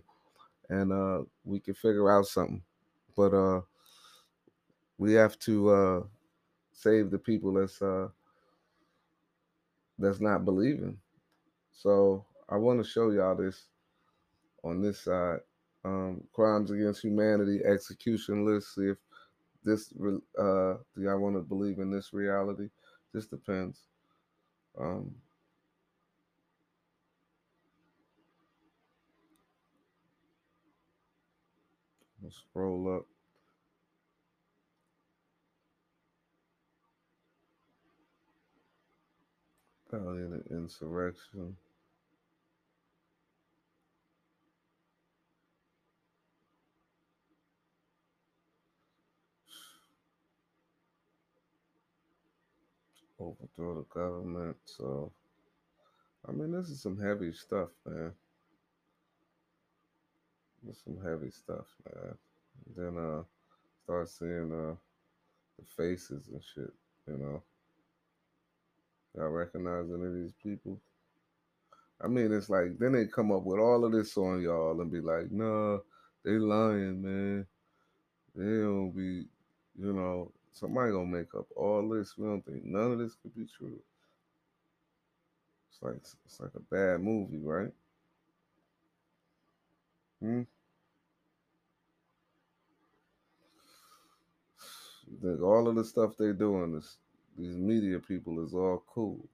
and 0.69 0.91
uh, 0.91 1.23
we 1.43 1.60
can 1.60 1.73
figure 1.73 2.10
out 2.12 2.26
something. 2.26 2.62
But 3.15 3.34
uh, 3.34 3.62
we 4.97 5.13
have 5.13 5.38
to 5.39 5.69
uh, 5.69 6.04
save 6.71 7.12
the 7.12 7.19
people 7.19 7.54
that's 7.54 7.82
uh, 7.82 8.08
that's 9.97 10.19
not 10.19 10.45
believing. 10.45 10.97
So 11.71 12.25
I 12.49 12.58
want 12.58 12.84
to 12.84 12.89
show 12.89 13.12
y'all 13.12 13.36
this 13.36 13.67
on 14.63 14.82
this 14.82 15.01
side. 15.01 15.39
Um, 15.86 16.23
crimes 16.34 16.71
against 16.71 17.01
humanity 17.01 17.60
execution 17.65 18.45
list. 18.45 18.75
See 18.75 18.84
if 18.84 18.97
this 19.63 19.93
uh, 20.39 20.75
do 20.95 21.01
y'all 21.01 21.19
want 21.19 21.36
to 21.36 21.41
believe 21.41 21.79
in 21.79 21.91
this 21.91 22.13
reality? 22.13 22.69
This 23.13 23.27
depends. 23.27 23.82
Um, 24.79 25.12
scroll 32.29 32.95
up. 32.97 33.12
Valiant 39.93 40.47
insurrection. 40.51 41.56
Overthrow 53.19 53.75
the 53.75 53.86
government. 53.93 54.58
So, 54.65 55.12
I 56.27 56.32
mean, 56.32 56.51
this 56.51 56.69
is 56.69 56.82
some 56.82 56.99
heavy 56.99 57.32
stuff, 57.34 57.69
man. 57.86 58.13
There's 60.63 60.82
some 60.84 60.97
heavy 61.03 61.32
stuff, 61.32 61.67
man. 61.86 62.15
Then 62.75 62.97
uh 62.97 63.23
start 63.84 64.10
seeing 64.10 64.51
uh 64.51 64.75
the 65.60 65.65
faces 65.77 66.29
and 66.34 66.41
shit, 66.43 66.73
you 67.08 67.17
know. 67.17 67.43
Y'all 69.15 69.30
recognize 69.30 69.86
any 69.89 70.06
of 70.08 70.13
these 70.13 70.34
people? 70.41 70.80
I 72.02 72.08
mean, 72.08 72.34
it's 72.34 72.49
like 72.49 72.78
then 72.80 72.93
they 72.93 73.06
come 73.06 73.32
up 73.32 73.43
with 73.43 73.60
all 73.60 73.86
of 73.86 73.91
this 73.91 74.17
on 74.17 74.41
y'all 74.41 74.82
and 74.82 74.91
be 74.91 74.99
like, 75.02 75.32
"Nah, 75.32 75.80
they 76.23 76.32
lying, 76.32 77.02
man. 77.02 77.47
They 78.36 78.43
don't 78.43 78.91
be, 78.91 79.28
you 79.80 79.93
know, 79.93 80.32
somebody 80.52 80.91
gonna 80.91 81.06
make 81.06 81.34
up 81.36 81.47
all 81.56 81.88
this. 81.89 82.17
We 82.17 82.26
don't 82.28 82.45
think 82.45 82.63
none 82.65 82.93
of 82.93 82.99
this 82.99 83.15
could 83.15 83.36
be 83.36 83.45
true. 83.45 83.80
It's 85.69 85.82
like 85.82 85.97
it's 86.26 86.39
like 86.39 86.56
a 86.56 86.60
bad 86.60 87.02
movie, 87.02 87.39
right? 87.39 87.71
Hmm. 90.21 90.41
Think 95.21 95.41
all 95.41 95.67
of 95.67 95.76
the 95.76 95.86
stuff 95.86 96.17
they 96.17 96.34
doing 96.34 96.73
this 96.73 96.97
these 97.38 97.58
media 97.58 98.00
people 98.00 98.43
is 98.46 98.54
all 98.54 98.84
cool. 98.93 99.28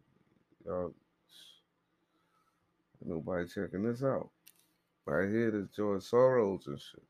Y'all 0.66 0.94
nobody 3.06 3.48
checking 3.48 3.84
this 3.84 4.04
out. 4.04 4.30
Right 5.06 5.30
here, 5.30 5.52
this 5.52 5.70
George 5.76 6.04
Soros 6.04 6.68
and 6.68 6.80
shit. 6.80 7.04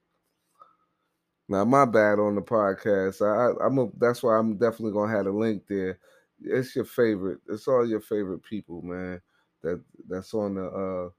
Now, 1.48 1.66
my 1.66 1.86
bad 1.86 2.20
on 2.20 2.36
the 2.36 2.42
podcast. 2.42 3.22
I, 3.22 3.66
I'm 3.66 3.78
a, 3.80 3.90
that's 4.00 4.24
why 4.24 4.38
I'm 4.38 4.58
definitely 4.58 4.94
gonna 4.94 5.16
have 5.16 5.28
a 5.28 5.32
link 5.32 5.64
there. 5.68 6.00
It's 6.44 6.76
your 6.76 6.86
favorite. 6.86 7.40
It's 7.50 7.68
all 7.68 7.88
your 7.88 8.02
favorite 8.02 8.44
people, 8.44 8.82
man. 8.82 9.22
That 9.64 9.82
that's 10.10 10.34
on 10.34 10.56
the 10.56 10.66
uh, 10.66 11.10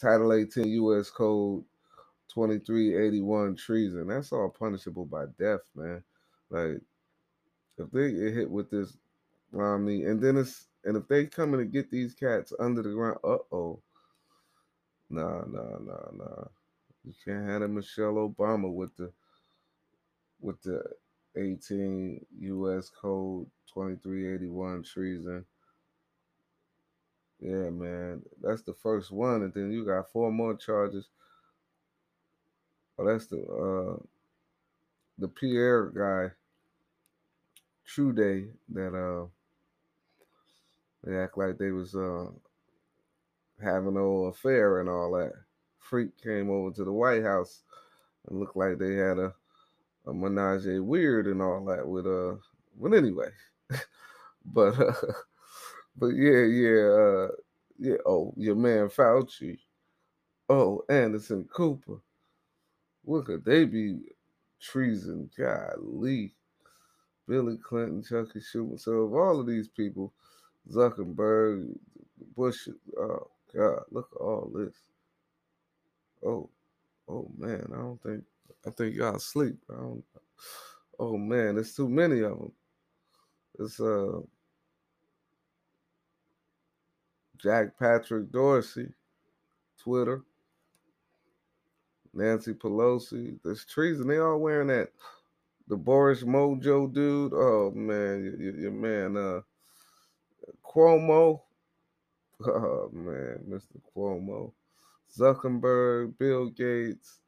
Title 0.00 0.32
18 0.34 0.66
U.S. 0.68 1.10
Code 1.10 1.64
2381 2.34 3.56
treason. 3.56 4.08
That's 4.08 4.32
all 4.32 4.50
punishable 4.50 5.06
by 5.06 5.26
death, 5.38 5.60
man. 5.76 6.02
Like 6.50 6.80
if 7.84 7.90
they 7.90 8.12
get 8.12 8.34
hit 8.34 8.50
with 8.50 8.70
this, 8.70 8.96
mean, 9.52 10.06
and 10.06 10.20
then 10.20 10.36
it's 10.36 10.66
and 10.84 10.96
if 10.96 11.06
they 11.08 11.26
coming 11.26 11.60
to 11.60 11.66
get 11.66 11.90
these 11.90 12.14
cats 12.14 12.52
under 12.58 12.82
the 12.82 12.90
ground, 12.92 13.18
uh 13.24 13.38
oh. 13.52 13.80
Nah, 15.10 15.44
nah, 15.46 15.78
nah, 15.78 16.10
nah. 16.16 16.44
You 17.04 17.12
can't 17.24 17.48
have 17.48 17.62
a 17.62 17.68
Michelle 17.68 18.14
Obama 18.14 18.72
with 18.72 18.96
the 18.96 19.12
with 20.40 20.60
the 20.62 20.82
18 21.36 22.24
U.S. 22.40 22.90
Code 22.90 23.46
2381 23.72 24.82
treason. 24.82 25.44
Yeah, 27.40 27.70
man, 27.70 28.22
that's 28.40 28.62
the 28.62 28.74
first 28.74 29.10
one, 29.10 29.42
and 29.42 29.52
then 29.52 29.72
you 29.72 29.84
got 29.84 30.10
four 30.12 30.30
more 30.30 30.54
charges. 30.54 31.08
Oh, 32.98 33.04
that's 33.04 33.26
the 33.26 33.42
uh 33.42 34.02
the 35.18 35.28
Pierre 35.28 35.86
guy, 35.90 36.32
Trudeau, 37.86 38.44
that 38.70 38.94
uh 38.94 39.26
they 41.04 41.18
act 41.18 41.38
like 41.38 41.58
they 41.58 41.70
was 41.72 41.94
uh 41.94 42.26
having 43.62 43.90
an 43.90 43.96
old 43.98 44.34
affair 44.34 44.80
and 44.80 44.88
all 44.88 45.12
that. 45.12 45.32
Freak 45.78 46.16
came 46.22 46.50
over 46.50 46.72
to 46.72 46.84
the 46.84 46.92
White 46.92 47.22
House 47.22 47.62
and 48.28 48.40
looked 48.40 48.56
like 48.56 48.78
they 48.78 48.94
had 48.94 49.18
a 49.18 49.34
a 50.06 50.14
menage 50.14 50.66
a 50.66 50.82
weird 50.82 51.26
and 51.28 51.42
all 51.42 51.64
that 51.66 51.86
with 51.86 52.06
uh 52.06 52.36
but 52.80 52.94
anyway. 52.94 53.30
but 54.46 54.78
uh 54.80 54.92
but 55.96 56.08
yeah, 56.08 56.44
yeah, 56.44 56.82
uh 56.88 57.28
yeah, 57.78 57.96
oh 58.06 58.34
your 58.36 58.56
man 58.56 58.88
Fauci. 58.88 59.58
Oh, 60.48 60.82
Anderson 60.88 61.44
Cooper. 61.52 61.98
What 63.04 63.26
could 63.26 63.44
they 63.44 63.64
be 63.64 64.00
treason? 64.60 65.30
Golly. 65.36 66.34
Billy 67.28 67.56
Clinton, 67.56 68.02
Chucky 68.02 68.40
Schumer. 68.40 68.78
So 68.78 68.92
of 68.92 69.14
all 69.14 69.40
of 69.40 69.46
these 69.46 69.68
people, 69.68 70.12
Zuckerberg, 70.70 71.76
Bush, 72.36 72.68
oh 72.98 73.28
God, 73.54 73.82
look 73.90 74.08
at 74.14 74.20
all 74.20 74.50
this. 74.54 74.74
Oh, 76.24 76.48
oh 77.08 77.30
man, 77.38 77.66
I 77.72 77.76
don't 77.76 78.02
think 78.02 78.24
I 78.66 78.70
think 78.70 78.94
y'all 78.94 79.16
asleep. 79.16 79.56
I 79.70 79.74
don't 79.74 80.04
oh 80.98 81.16
man, 81.16 81.56
there's 81.56 81.74
too 81.74 81.88
many 81.88 82.20
of 82.20 82.38
them. 82.38 82.52
It's 83.58 83.80
uh 83.80 84.20
Jack 87.38 87.78
Patrick 87.78 88.30
Dorsey, 88.30 88.88
Twitter. 89.78 90.22
Nancy 92.14 92.52
Pelosi. 92.52 93.38
There's 93.42 93.64
treason. 93.64 94.06
They 94.06 94.18
all 94.18 94.38
wearing 94.38 94.68
that. 94.68 94.90
The 95.72 95.78
Boris 95.78 96.22
Mojo 96.22 96.92
dude. 96.92 97.32
Oh 97.32 97.72
man, 97.74 98.36
your, 98.38 98.60
your 98.60 98.70
man 98.70 99.16
uh 99.16 99.40
Cuomo. 100.62 101.40
Oh 102.44 102.90
man, 102.92 103.38
Mr. 103.48 103.80
Cuomo. 103.96 104.52
Zuckerberg, 105.18 106.18
Bill 106.18 106.50
Gates, 106.50 107.20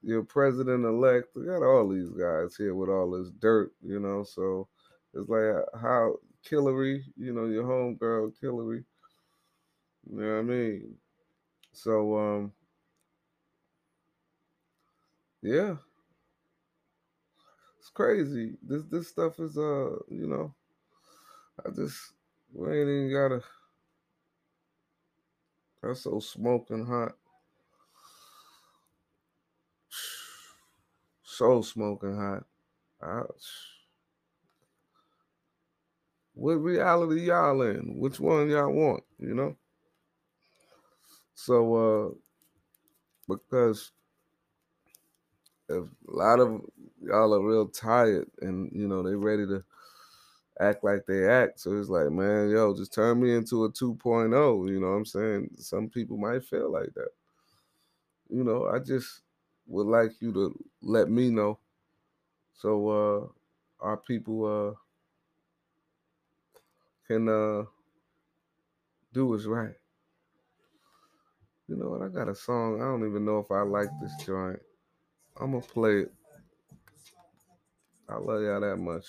your 0.00 0.22
president 0.22 0.84
elect. 0.84 1.34
We 1.34 1.46
got 1.46 1.64
all 1.64 1.88
these 1.88 2.10
guys 2.10 2.54
here 2.54 2.76
with 2.76 2.88
all 2.88 3.10
this 3.10 3.32
dirt, 3.40 3.72
you 3.82 3.98
know. 3.98 4.22
So 4.22 4.68
it's 5.12 5.28
like 5.28 5.64
how 5.82 6.18
Hillary, 6.48 7.04
you 7.16 7.32
know, 7.32 7.46
your 7.46 7.64
homegirl 7.64 8.34
Hillary. 8.40 8.84
You 10.08 10.20
know 10.20 10.34
what 10.34 10.38
I 10.38 10.42
mean? 10.42 10.94
So 11.72 12.16
um 12.16 12.52
yeah. 15.42 15.74
It's 17.88 17.94
crazy. 17.94 18.52
This 18.62 18.82
this 18.90 19.08
stuff 19.08 19.40
is 19.40 19.56
uh, 19.56 19.96
you 20.10 20.26
know, 20.26 20.54
I 21.64 21.70
just 21.70 22.12
we 22.52 22.68
ain't 22.68 22.88
even 22.90 23.12
gotta 23.12 23.42
that's 25.82 26.02
so 26.02 26.20
smoking 26.20 26.84
hot. 26.86 27.12
So 31.22 31.62
smoking 31.62 32.16
hot. 32.16 32.44
I, 33.00 33.22
what 36.34 36.54
reality 36.54 37.22
y'all 37.28 37.62
in? 37.62 37.98
Which 37.98 38.18
one 38.20 38.50
y'all 38.50 38.72
want, 38.72 39.04
you 39.18 39.34
know? 39.34 39.56
So 41.34 41.74
uh 41.74 42.14
because 43.28 43.92
if 45.68 45.84
a 45.84 45.88
lot 46.10 46.40
of 46.40 46.62
y'all 47.02 47.34
are 47.34 47.46
real 47.46 47.68
tired 47.68 48.30
and 48.40 48.70
you 48.72 48.88
know 48.88 49.02
they 49.02 49.14
ready 49.14 49.46
to 49.46 49.64
act 50.60 50.82
like 50.84 51.06
they 51.06 51.28
act. 51.28 51.60
So 51.60 51.78
it's 51.78 51.88
like, 51.88 52.10
man, 52.10 52.50
yo, 52.50 52.74
just 52.74 52.92
turn 52.92 53.20
me 53.20 53.34
into 53.34 53.64
a 53.64 53.70
2.0. 53.72 54.68
You 54.68 54.80
know 54.80 54.88
what 54.88 54.96
I'm 54.96 55.04
saying? 55.04 55.50
Some 55.58 55.88
people 55.88 56.16
might 56.16 56.44
feel 56.44 56.70
like 56.70 56.92
that. 56.94 57.10
You 58.28 58.44
know, 58.44 58.66
I 58.68 58.78
just 58.78 59.22
would 59.66 59.86
like 59.86 60.20
you 60.20 60.32
to 60.32 60.64
let 60.82 61.08
me 61.10 61.30
know. 61.30 61.58
So 62.54 62.88
uh 63.80 63.84
our 63.84 63.96
people 63.96 64.44
uh 64.44 64.74
can 67.06 67.28
uh 67.28 67.64
do 69.12 69.26
what's 69.26 69.44
right. 69.46 69.74
You 71.68 71.76
know 71.76 71.90
what? 71.90 72.02
I 72.02 72.08
got 72.08 72.28
a 72.28 72.34
song. 72.34 72.80
I 72.80 72.86
don't 72.86 73.08
even 73.08 73.24
know 73.24 73.38
if 73.38 73.50
I 73.50 73.60
like 73.62 73.88
this 74.00 74.14
joint. 74.24 74.60
I'm 75.40 75.52
gonna 75.52 75.62
play 75.62 76.00
it. 76.00 76.12
I 78.08 78.16
love 78.18 78.42
y'all 78.42 78.60
that 78.60 78.76
much. 78.78 79.06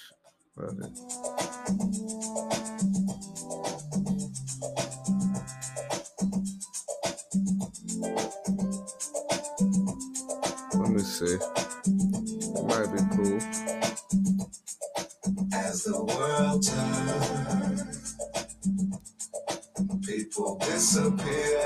Let 10.73 10.89
me 10.91 10.99
see. 10.99 11.37
It 12.45 12.65
might 12.65 12.91
be 12.93 13.01
cool. 13.15 13.39
As 15.53 15.83
the 15.85 16.03
world 16.05 16.63
turns, 16.67 18.17
people 20.05 20.57
disappear. 20.59 21.58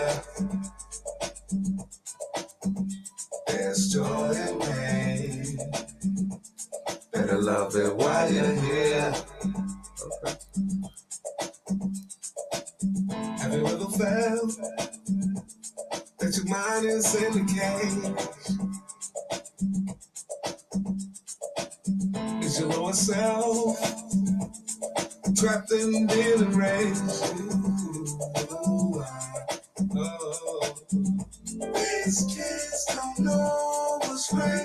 Don't 32.95 33.19
know 33.19 33.99
what's 34.01 34.33
right. 34.33 34.63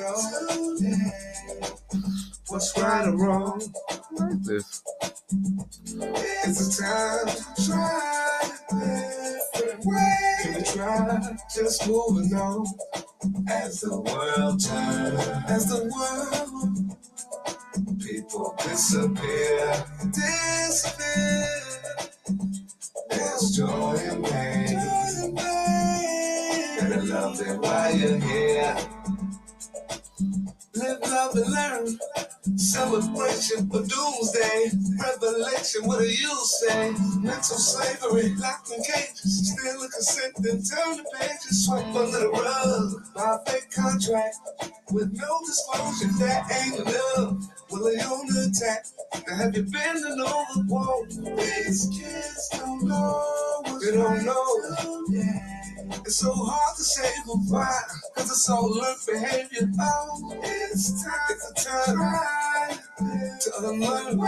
What's 2.49 2.79
or 2.79 3.17
wrong? 3.17 3.63
Like 4.13 4.43
this. 4.43 4.83
It's 6.47 6.79
a 6.79 6.83
time 6.83 7.27
to 7.27 7.67
try 7.67 8.51
different. 9.53 10.19
Can 10.43 10.55
we 10.55 10.63
try 10.63 11.37
just 11.55 11.87
moving 11.89 12.35
on 12.35 12.67
as 13.49 13.81
the 13.81 14.01
world 14.01 14.61
turns? 14.65 15.29
As 15.49 15.67
the 15.67 15.81
world, 15.95 16.97
people 18.01 18.55
disappear, 18.63 19.85
disappear. 20.13 21.18
Here. 27.99 28.77
Live, 30.75 31.01
love, 31.03 31.35
and 31.35 31.51
learn. 31.51 31.99
Celebration 32.57 33.69
for 33.69 33.83
doomsday. 33.83 34.71
Revelation, 35.03 35.85
what 35.85 35.99
do 35.99 36.07
you 36.07 36.35
say? 36.61 36.93
Mental 37.19 37.43
slavery, 37.43 38.35
locked 38.37 38.71
in 38.71 38.83
cages. 38.85 39.53
Still 39.53 39.83
a 39.83 39.89
consent, 39.89 40.35
then 40.39 40.63
turn 40.63 40.97
the 40.99 41.05
pages. 41.19 41.67
Swipe 41.67 41.87
under 41.87 42.21
the 42.21 42.31
rug. 42.31 43.03
A 43.17 43.51
fake 43.51 43.71
contract 43.73 44.37
with 44.93 45.13
no 45.15 45.41
disclosure. 45.45 46.13
That 46.19 46.51
ain't 46.53 46.81
enough. 46.81 47.45
Well, 47.71 47.85
they 47.85 48.01
on 48.01 48.27
the 48.29 48.49
attack. 48.49 48.87
Now, 49.27 49.37
have 49.37 49.57
you 49.57 49.65
been 49.65 50.01
the 50.01 50.65
wall? 50.69 51.05
These 51.09 51.89
kids 51.93 52.49
don't 52.53 52.85
know 52.85 53.63
what 53.65 53.83
they 53.83 53.91
don't 53.91 54.25
know. 54.25 55.68
It's 55.91 56.17
so 56.17 56.33
hard 56.33 56.77
to 56.77 56.83
say 56.83 57.11
goodbye, 57.27 57.81
cause 58.17 58.31
it's 58.31 58.49
all 58.51 58.71
learned 58.71 58.99
behavior. 59.07 59.71
Oh, 59.81 60.41
it's 60.43 61.03
time, 61.05 61.13
it's 61.31 61.67
a 61.67 61.71
time 61.71 62.79
to 63.41 63.51
unlearn 63.69 64.19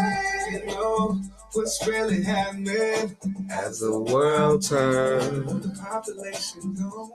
you 0.53 0.67
know 0.67 1.21
what's 1.53 1.87
really 1.87 2.23
happening 2.23 3.17
As 3.51 3.81
the 3.81 3.99
world 3.99 4.63
turns. 4.63 5.67
the 5.67 5.83
population 5.83 6.75
gone. 6.75 7.11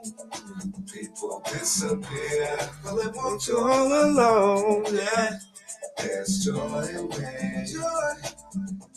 People 0.92 1.42
disappear. 1.50 2.58
Well, 2.84 2.96
they 2.96 3.06
want 3.08 3.46
You 3.48 3.58
all 3.58 4.04
alone. 4.04 4.84
yeah. 4.92 5.38
There's 5.98 6.44
joy 6.44 7.08
me. 7.08 7.72
Joy. 7.72 8.95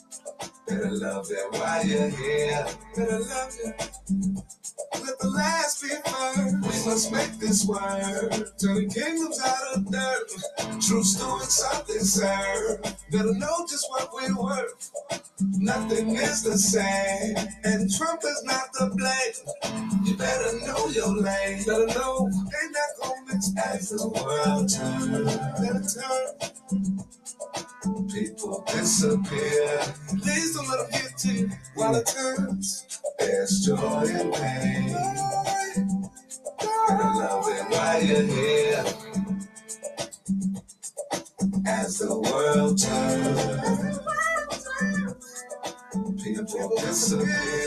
Better 0.70 0.92
love 0.92 1.28
it 1.32 1.52
while 1.60 1.84
you're 1.84 2.10
here. 2.10 2.68
Better 2.96 3.20
love 3.20 3.56
it. 3.64 3.92
Let 5.02 5.20
the 5.20 5.30
last 5.30 5.82
be 5.82 5.90
first. 5.90 6.86
We 6.86 6.90
must 6.92 7.12
make 7.12 7.40
this 7.40 7.66
work. 7.66 8.58
Turning 8.62 8.90
kingdoms 8.92 9.42
out 9.44 9.78
of 9.78 9.92
dirt. 9.92 10.30
True 10.80 11.04
stewards 11.04 11.56
something 11.56 12.00
serve. 12.02 12.82
Better 13.12 13.34
know 13.34 13.66
just 13.68 13.90
what 13.90 14.14
we're 14.14 14.36
worth. 14.40 14.92
Nothing 15.58 16.16
is 16.16 16.44
the 16.44 16.58
same. 16.58 17.36
And 17.64 17.92
Trump 17.92 18.22
is 18.24 18.44
not 18.44 18.72
the 18.74 18.92
blame. 18.96 20.06
You 20.06 20.16
better 20.18 20.60
know 20.68 20.88
your 20.90 21.16
lane. 21.18 21.64
Better 21.66 21.88
know. 21.88 22.30
They 22.30 22.70
not 22.70 22.90
gonna 23.02 23.22
mix 23.34 23.52
as 23.58 23.90
the 23.90 24.08
world 24.08 24.70
turns. 24.70 25.36
Better 25.58 25.84
turn. 26.00 26.50
People 27.84 28.64
disappear. 28.68 29.80
Please 30.22 30.56
don't 30.56 30.68
let 30.70 30.92
them 30.92 31.02
get 31.02 31.18
to 31.20 31.34
you 31.34 31.50
while 31.76 31.96
it 31.96 32.08
turns. 32.08 33.00
There's 33.20 33.66
joy 33.66 34.06
and 34.08 34.34
pain. 34.34 34.96
Better 36.88 37.04
love 37.04 37.46
it 37.48 37.66
while 37.72 38.04
you're 38.04 38.24
here. 38.24 38.86
As 41.66 42.00
the 42.00 42.20
world 42.20 42.82
turns, 42.82 44.00
people 46.24 46.78
disappear. 46.78 47.59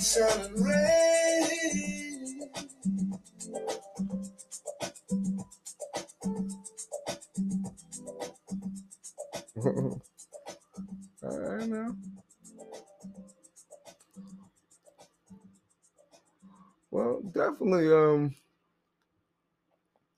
Sunshine 0.00 0.46
and 0.46 0.66
rain. 0.66 2.50
all 11.22 11.38
right 11.38 11.68
now. 11.68 11.94
Well, 16.90 17.20
definitely 17.32 17.92
um 17.92 18.34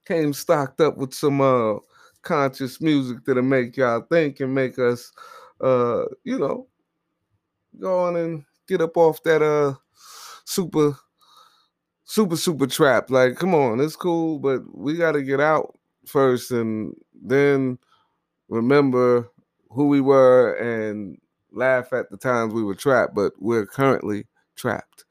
came 0.06 0.32
stocked 0.32 0.80
up 0.80 0.96
with 0.96 1.12
some 1.12 1.40
uh 1.40 1.74
conscious 2.22 2.80
music 2.80 3.24
that'll 3.24 3.42
make 3.42 3.76
y'all 3.76 4.02
think 4.02 4.38
and 4.38 4.54
make 4.54 4.78
us 4.78 5.12
uh 5.60 6.04
you 6.22 6.38
know 6.38 6.68
go 7.80 7.98
on 8.04 8.14
and 8.14 8.44
get 8.72 8.82
up 8.82 8.96
off 8.96 9.22
that 9.24 9.42
uh 9.42 9.74
super 10.44 10.98
super 12.04 12.36
super 12.36 12.66
trap. 12.66 13.10
Like, 13.10 13.36
come 13.36 13.54
on, 13.54 13.80
it's 13.80 13.96
cool, 13.96 14.38
but 14.38 14.62
we 14.76 14.96
gotta 14.96 15.22
get 15.22 15.40
out 15.40 15.78
first 16.06 16.50
and 16.50 16.94
then 17.14 17.78
remember 18.48 19.30
who 19.70 19.88
we 19.88 20.00
were 20.00 20.54
and 20.56 21.18
laugh 21.52 21.92
at 21.92 22.10
the 22.10 22.16
times 22.16 22.54
we 22.54 22.64
were 22.64 22.74
trapped, 22.74 23.14
but 23.14 23.32
we're 23.40 23.66
currently 23.66 24.26
trapped. 24.56 25.04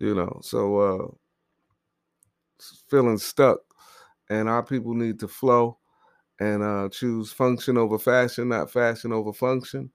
You 0.00 0.14
know, 0.14 0.40
so 0.42 0.78
uh 0.78 1.08
feeling 2.88 3.18
stuck 3.18 3.60
and 4.30 4.48
our 4.48 4.62
people 4.62 4.94
need 4.94 5.18
to 5.20 5.28
flow 5.28 5.78
and 6.40 6.62
uh 6.62 6.88
choose 6.90 7.32
function 7.32 7.78
over 7.78 7.98
fashion, 7.98 8.50
not 8.50 8.70
fashion 8.70 9.12
over 9.12 9.32
function. 9.32 9.90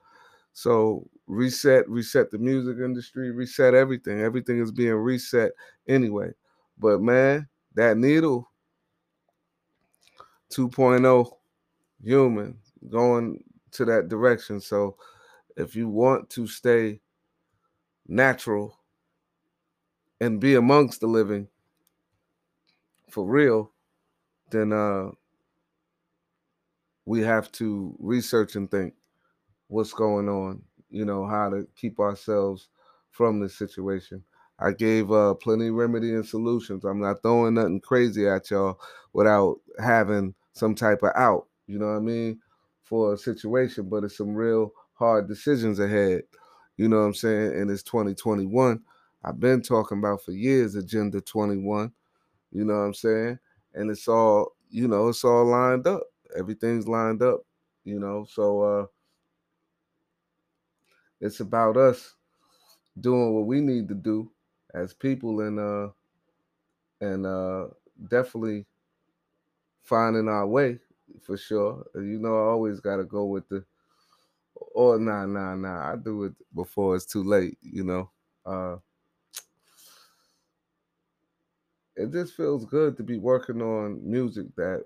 So 0.54 1.10
reset, 1.28 1.88
reset 1.90 2.32
the 2.32 2.38
music 2.38 2.78
industry, 2.78 3.32
reset 3.32 3.74
everything. 3.74 4.22
Everything 4.22 4.60
is 4.60 4.72
being 4.72 4.94
reset 4.94 5.52
anyway. 5.88 6.32
But 6.80 7.02
man, 7.02 7.48
that 7.76 7.98
needle 7.98 8.50
2.0 10.52 11.32
human 12.02 12.58
going 12.90 13.44
to 13.72 13.86
that 13.86 14.08
direction. 14.08 14.62
So 14.62 14.98
if 15.56 15.76
you 15.76 15.90
want 15.90 16.30
to 16.32 16.48
stay 16.48 17.02
natural 18.08 18.80
and 20.22 20.40
be 20.40 20.56
amongst 20.56 21.02
the 21.02 21.08
living 21.08 21.48
for 23.10 23.26
real, 23.26 23.72
then 24.50 24.72
uh 24.72 25.10
we 27.06 27.22
have 27.22 27.50
to 27.54 27.96
research 28.00 28.56
and 28.56 28.70
think 28.70 28.94
what's 29.68 29.94
going 29.94 30.28
on, 30.28 30.62
you 30.90 31.06
know, 31.06 31.26
how 31.26 31.50
to 31.50 31.68
keep 31.76 32.00
ourselves 32.00 32.70
from 33.12 33.40
this 33.40 33.58
situation. 33.58 34.24
I 34.60 34.72
gave 34.72 35.12
uh 35.12 35.36
plenty 35.36 35.70
remedy 35.70 36.14
and 36.14 36.26
solutions. 36.26 36.84
I'm 36.84 37.00
not 37.00 37.22
throwing 37.22 37.56
nothing 37.56 37.82
crazy 37.82 38.28
at 38.28 38.50
y'all 38.50 38.80
without 39.14 39.60
having 39.80 40.34
some 40.54 40.74
type 40.76 41.04
of 41.04 41.12
out, 41.16 41.48
you 41.68 41.78
know 41.78 41.88
what 41.88 41.98
I 41.98 42.00
mean, 42.00 42.40
for 42.84 43.14
a 43.14 43.18
situation, 43.18 43.90
but 43.90 44.04
it's 44.04 44.18
some 44.18 44.34
real 44.34 44.72
hard 44.94 45.28
decisions 45.28 45.80
ahead. 45.80 46.24
You 46.78 46.88
know 46.88 46.98
what 47.00 47.06
I'm 47.08 47.14
saying? 47.14 47.54
And 47.54 47.70
it's 47.70 47.84
2021. 47.84 48.82
I've 49.24 49.40
been 49.40 49.62
talking 49.62 50.00
about 50.00 50.24
for 50.24 50.32
years 50.32 50.76
Agenda 50.76 51.22
21. 51.22 51.92
You 52.52 52.66
know 52.66 52.74
what 52.74 52.80
I'm 52.80 52.94
saying? 52.94 53.40
And 53.74 53.92
it's 53.92 54.08
all, 54.08 54.54
you 54.70 54.88
know, 54.88 55.10
it's 55.10 55.24
all 55.24 55.46
lined 55.46 55.88
up. 55.88 56.02
Everything's 56.36 56.88
lined 56.88 57.22
up, 57.22 57.42
you 57.84 58.00
know. 58.00 58.26
So 58.30 58.62
uh 58.62 58.86
it's 61.22 61.40
about 61.40 61.78
us 61.78 62.16
doing 63.00 63.34
what 63.34 63.46
we 63.48 63.62
need 63.62 63.88
to 63.90 63.96
do 63.96 64.32
as 64.74 64.94
people 64.94 65.42
and 65.42 65.60
uh 65.60 65.90
and 67.02 67.26
uh 67.26 67.68
definitely 68.08 68.66
finding 69.82 70.28
our 70.28 70.48
way 70.48 70.80
for 71.22 71.38
sure. 71.38 71.86
You 71.96 72.20
know, 72.20 72.36
I 72.36 72.50
always 72.52 72.80
gotta 72.80 73.04
go 73.04 73.26
with 73.26 73.48
the 73.50 73.66
or 74.56 75.00
nah 75.00 75.26
nah 75.26 75.56
nah. 75.56 75.92
I 75.94 75.96
do 75.96 76.26
it 76.26 76.34
before 76.54 76.96
it's 76.96 77.06
too 77.06 77.24
late, 77.24 77.58
you 77.62 77.84
know. 77.84 78.12
Uh 78.46 78.78
it 81.96 82.12
just 82.12 82.34
feels 82.36 82.66
good 82.66 82.96
to 82.98 83.04
be 83.04 83.18
working 83.18 83.62
on 83.62 84.00
music 84.10 84.48
that 84.56 84.86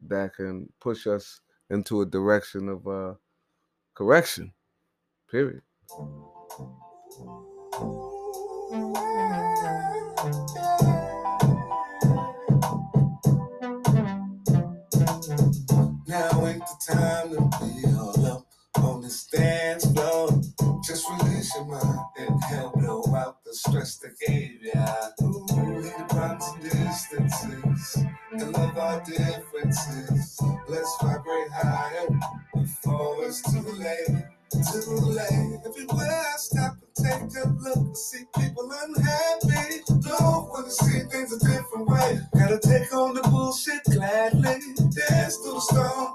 that 0.00 0.34
can 0.34 0.72
push 0.80 1.06
us 1.06 1.40
into 1.70 2.02
a 2.02 2.06
direction 2.06 2.68
of 2.68 2.86
uh 2.86 3.14
correction. 3.94 4.52
Period. 5.34 5.62
Now 16.06 16.46
ain't 16.46 16.62
the 16.62 16.76
time 16.86 17.30
to 17.30 17.50
be 17.58 17.84
all 17.96 18.26
up 18.26 18.46
on 18.76 19.02
this 19.02 19.26
dance 19.26 19.90
floor. 19.92 20.40
Just 20.84 21.10
release 21.10 21.52
your 21.56 21.64
mind 21.64 21.98
and 22.16 22.44
help 22.44 22.74
blow 22.74 23.02
out 23.16 23.42
the 23.44 23.54
stress 23.54 23.98
that 23.98 24.16
gave 24.24 24.62
ya. 24.62 24.86
Ooh, 25.20 25.46
the 25.82 26.04
problems 26.10 26.44
and 26.54 26.62
distances 26.70 28.04
and 28.30 28.52
love 28.52 28.78
our 28.78 29.02
differences. 29.02 30.40
Let's 30.68 30.96
vibrate 31.02 31.50
higher 31.50 32.06
before 32.54 33.24
it's 33.24 33.42
too 33.42 33.68
late. 33.72 34.43
Too 34.52 34.96
late. 34.96 35.60
Everywhere 35.66 36.10
I 36.10 36.36
stop 36.38 36.76
and 36.82 37.06
take 37.06 37.44
a 37.44 37.48
look, 37.48 37.78
I 37.78 37.94
see 37.94 38.24
people 38.38 38.70
unhappy. 38.84 39.80
Don't 40.02 40.50
wanna 40.50 40.70
see 40.70 41.00
things 41.10 41.32
a 41.32 41.38
different 41.40 41.88
way. 41.88 42.20
Gotta 42.34 42.58
take 42.58 42.92
on 42.94 43.14
the 43.14 43.22
bullshit 43.22 43.84
gladly. 43.92 44.60
Dance 44.90 45.36
through 45.38 45.54
the 45.54 45.60
storm. 45.60 46.14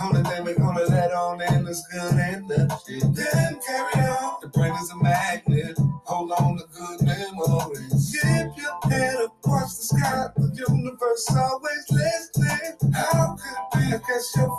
Only 0.00 0.22
thing 0.24 0.44
we 0.44 0.54
gonna 0.54 0.84
let 0.86 1.12
on 1.12 1.42
in 1.42 1.68
is 1.68 1.84
good 1.92 2.14
energy. 2.14 3.00
Then 3.12 3.60
carry 3.66 4.06
on. 4.08 4.38
The 4.42 4.48
brain 4.48 4.74
is 4.74 4.90
a 4.92 4.96
magnet. 4.96 5.78
Hold 6.06 6.32
on 6.32 6.58
to 6.58 6.64
good 6.76 7.02
memories. 7.02 8.18
Keep 8.22 8.62
your 8.62 8.78
head 8.92 9.16
up, 9.24 9.36
watch 9.44 9.70
the 9.76 9.84
sky. 9.84 10.26
The 10.36 10.66
universe 10.68 11.28
always 11.36 11.86
listening. 11.90 12.94
How 12.94 13.36
could 13.36 13.58
it 13.58 13.90
be? 13.90 13.96
I 13.96 13.98
guess 14.08 14.36
your 14.36 14.50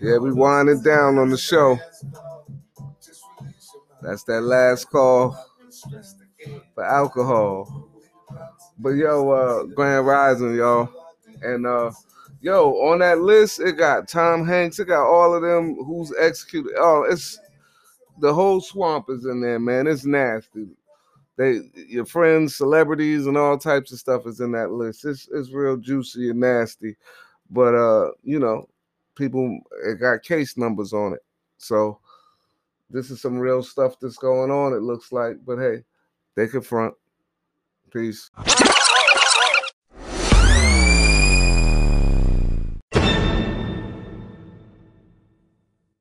Yeah, 0.00 0.18
we 0.18 0.32
winding 0.32 0.82
down 0.82 1.18
on 1.18 1.30
the 1.30 1.38
show. 1.38 1.78
That's 4.02 4.24
that 4.24 4.42
last 4.42 4.90
call 4.90 5.36
for 6.74 6.84
alcohol. 6.84 7.88
But 8.78 8.90
yo, 8.90 9.30
uh 9.30 9.64
Grand 9.64 10.06
Rising, 10.06 10.54
y'all. 10.56 10.88
And 11.42 11.66
uh 11.66 11.92
yo, 12.40 12.72
on 12.88 13.00
that 13.00 13.20
list, 13.20 13.60
it 13.60 13.72
got 13.72 14.08
Tom 14.08 14.46
Hanks, 14.46 14.78
it 14.78 14.86
got 14.86 15.06
all 15.06 15.34
of 15.34 15.42
them 15.42 15.76
who's 15.84 16.12
executed. 16.18 16.72
Oh, 16.78 17.04
it's 17.08 17.38
the 18.20 18.34
whole 18.34 18.60
swamp 18.60 19.06
is 19.10 19.26
in 19.26 19.40
there, 19.40 19.60
man. 19.60 19.86
It's 19.86 20.04
nasty. 20.04 20.68
They 21.36 21.60
your 21.88 22.06
friends, 22.06 22.56
celebrities, 22.56 23.26
and 23.26 23.36
all 23.38 23.58
types 23.58 23.92
of 23.92 23.98
stuff 23.98 24.26
is 24.26 24.40
in 24.40 24.52
that 24.52 24.72
list. 24.72 25.04
It's 25.04 25.28
it's 25.32 25.52
real 25.52 25.76
juicy 25.76 26.30
and 26.30 26.40
nasty. 26.40 26.96
But 27.54 27.74
uh, 27.74 28.10
you 28.24 28.40
know, 28.40 28.68
people 29.14 29.60
it 29.86 30.00
got 30.00 30.24
case 30.24 30.56
numbers 30.56 30.92
on 30.92 31.12
it. 31.12 31.24
So 31.56 32.00
this 32.90 33.10
is 33.10 33.20
some 33.20 33.38
real 33.38 33.62
stuff 33.62 33.94
that's 34.00 34.16
going 34.16 34.50
on, 34.50 34.72
it 34.72 34.82
looks 34.82 35.12
like. 35.12 35.36
But 35.46 35.58
hey, 35.58 35.84
they 36.34 36.48
confront. 36.48 36.94
Peace. 37.92 38.28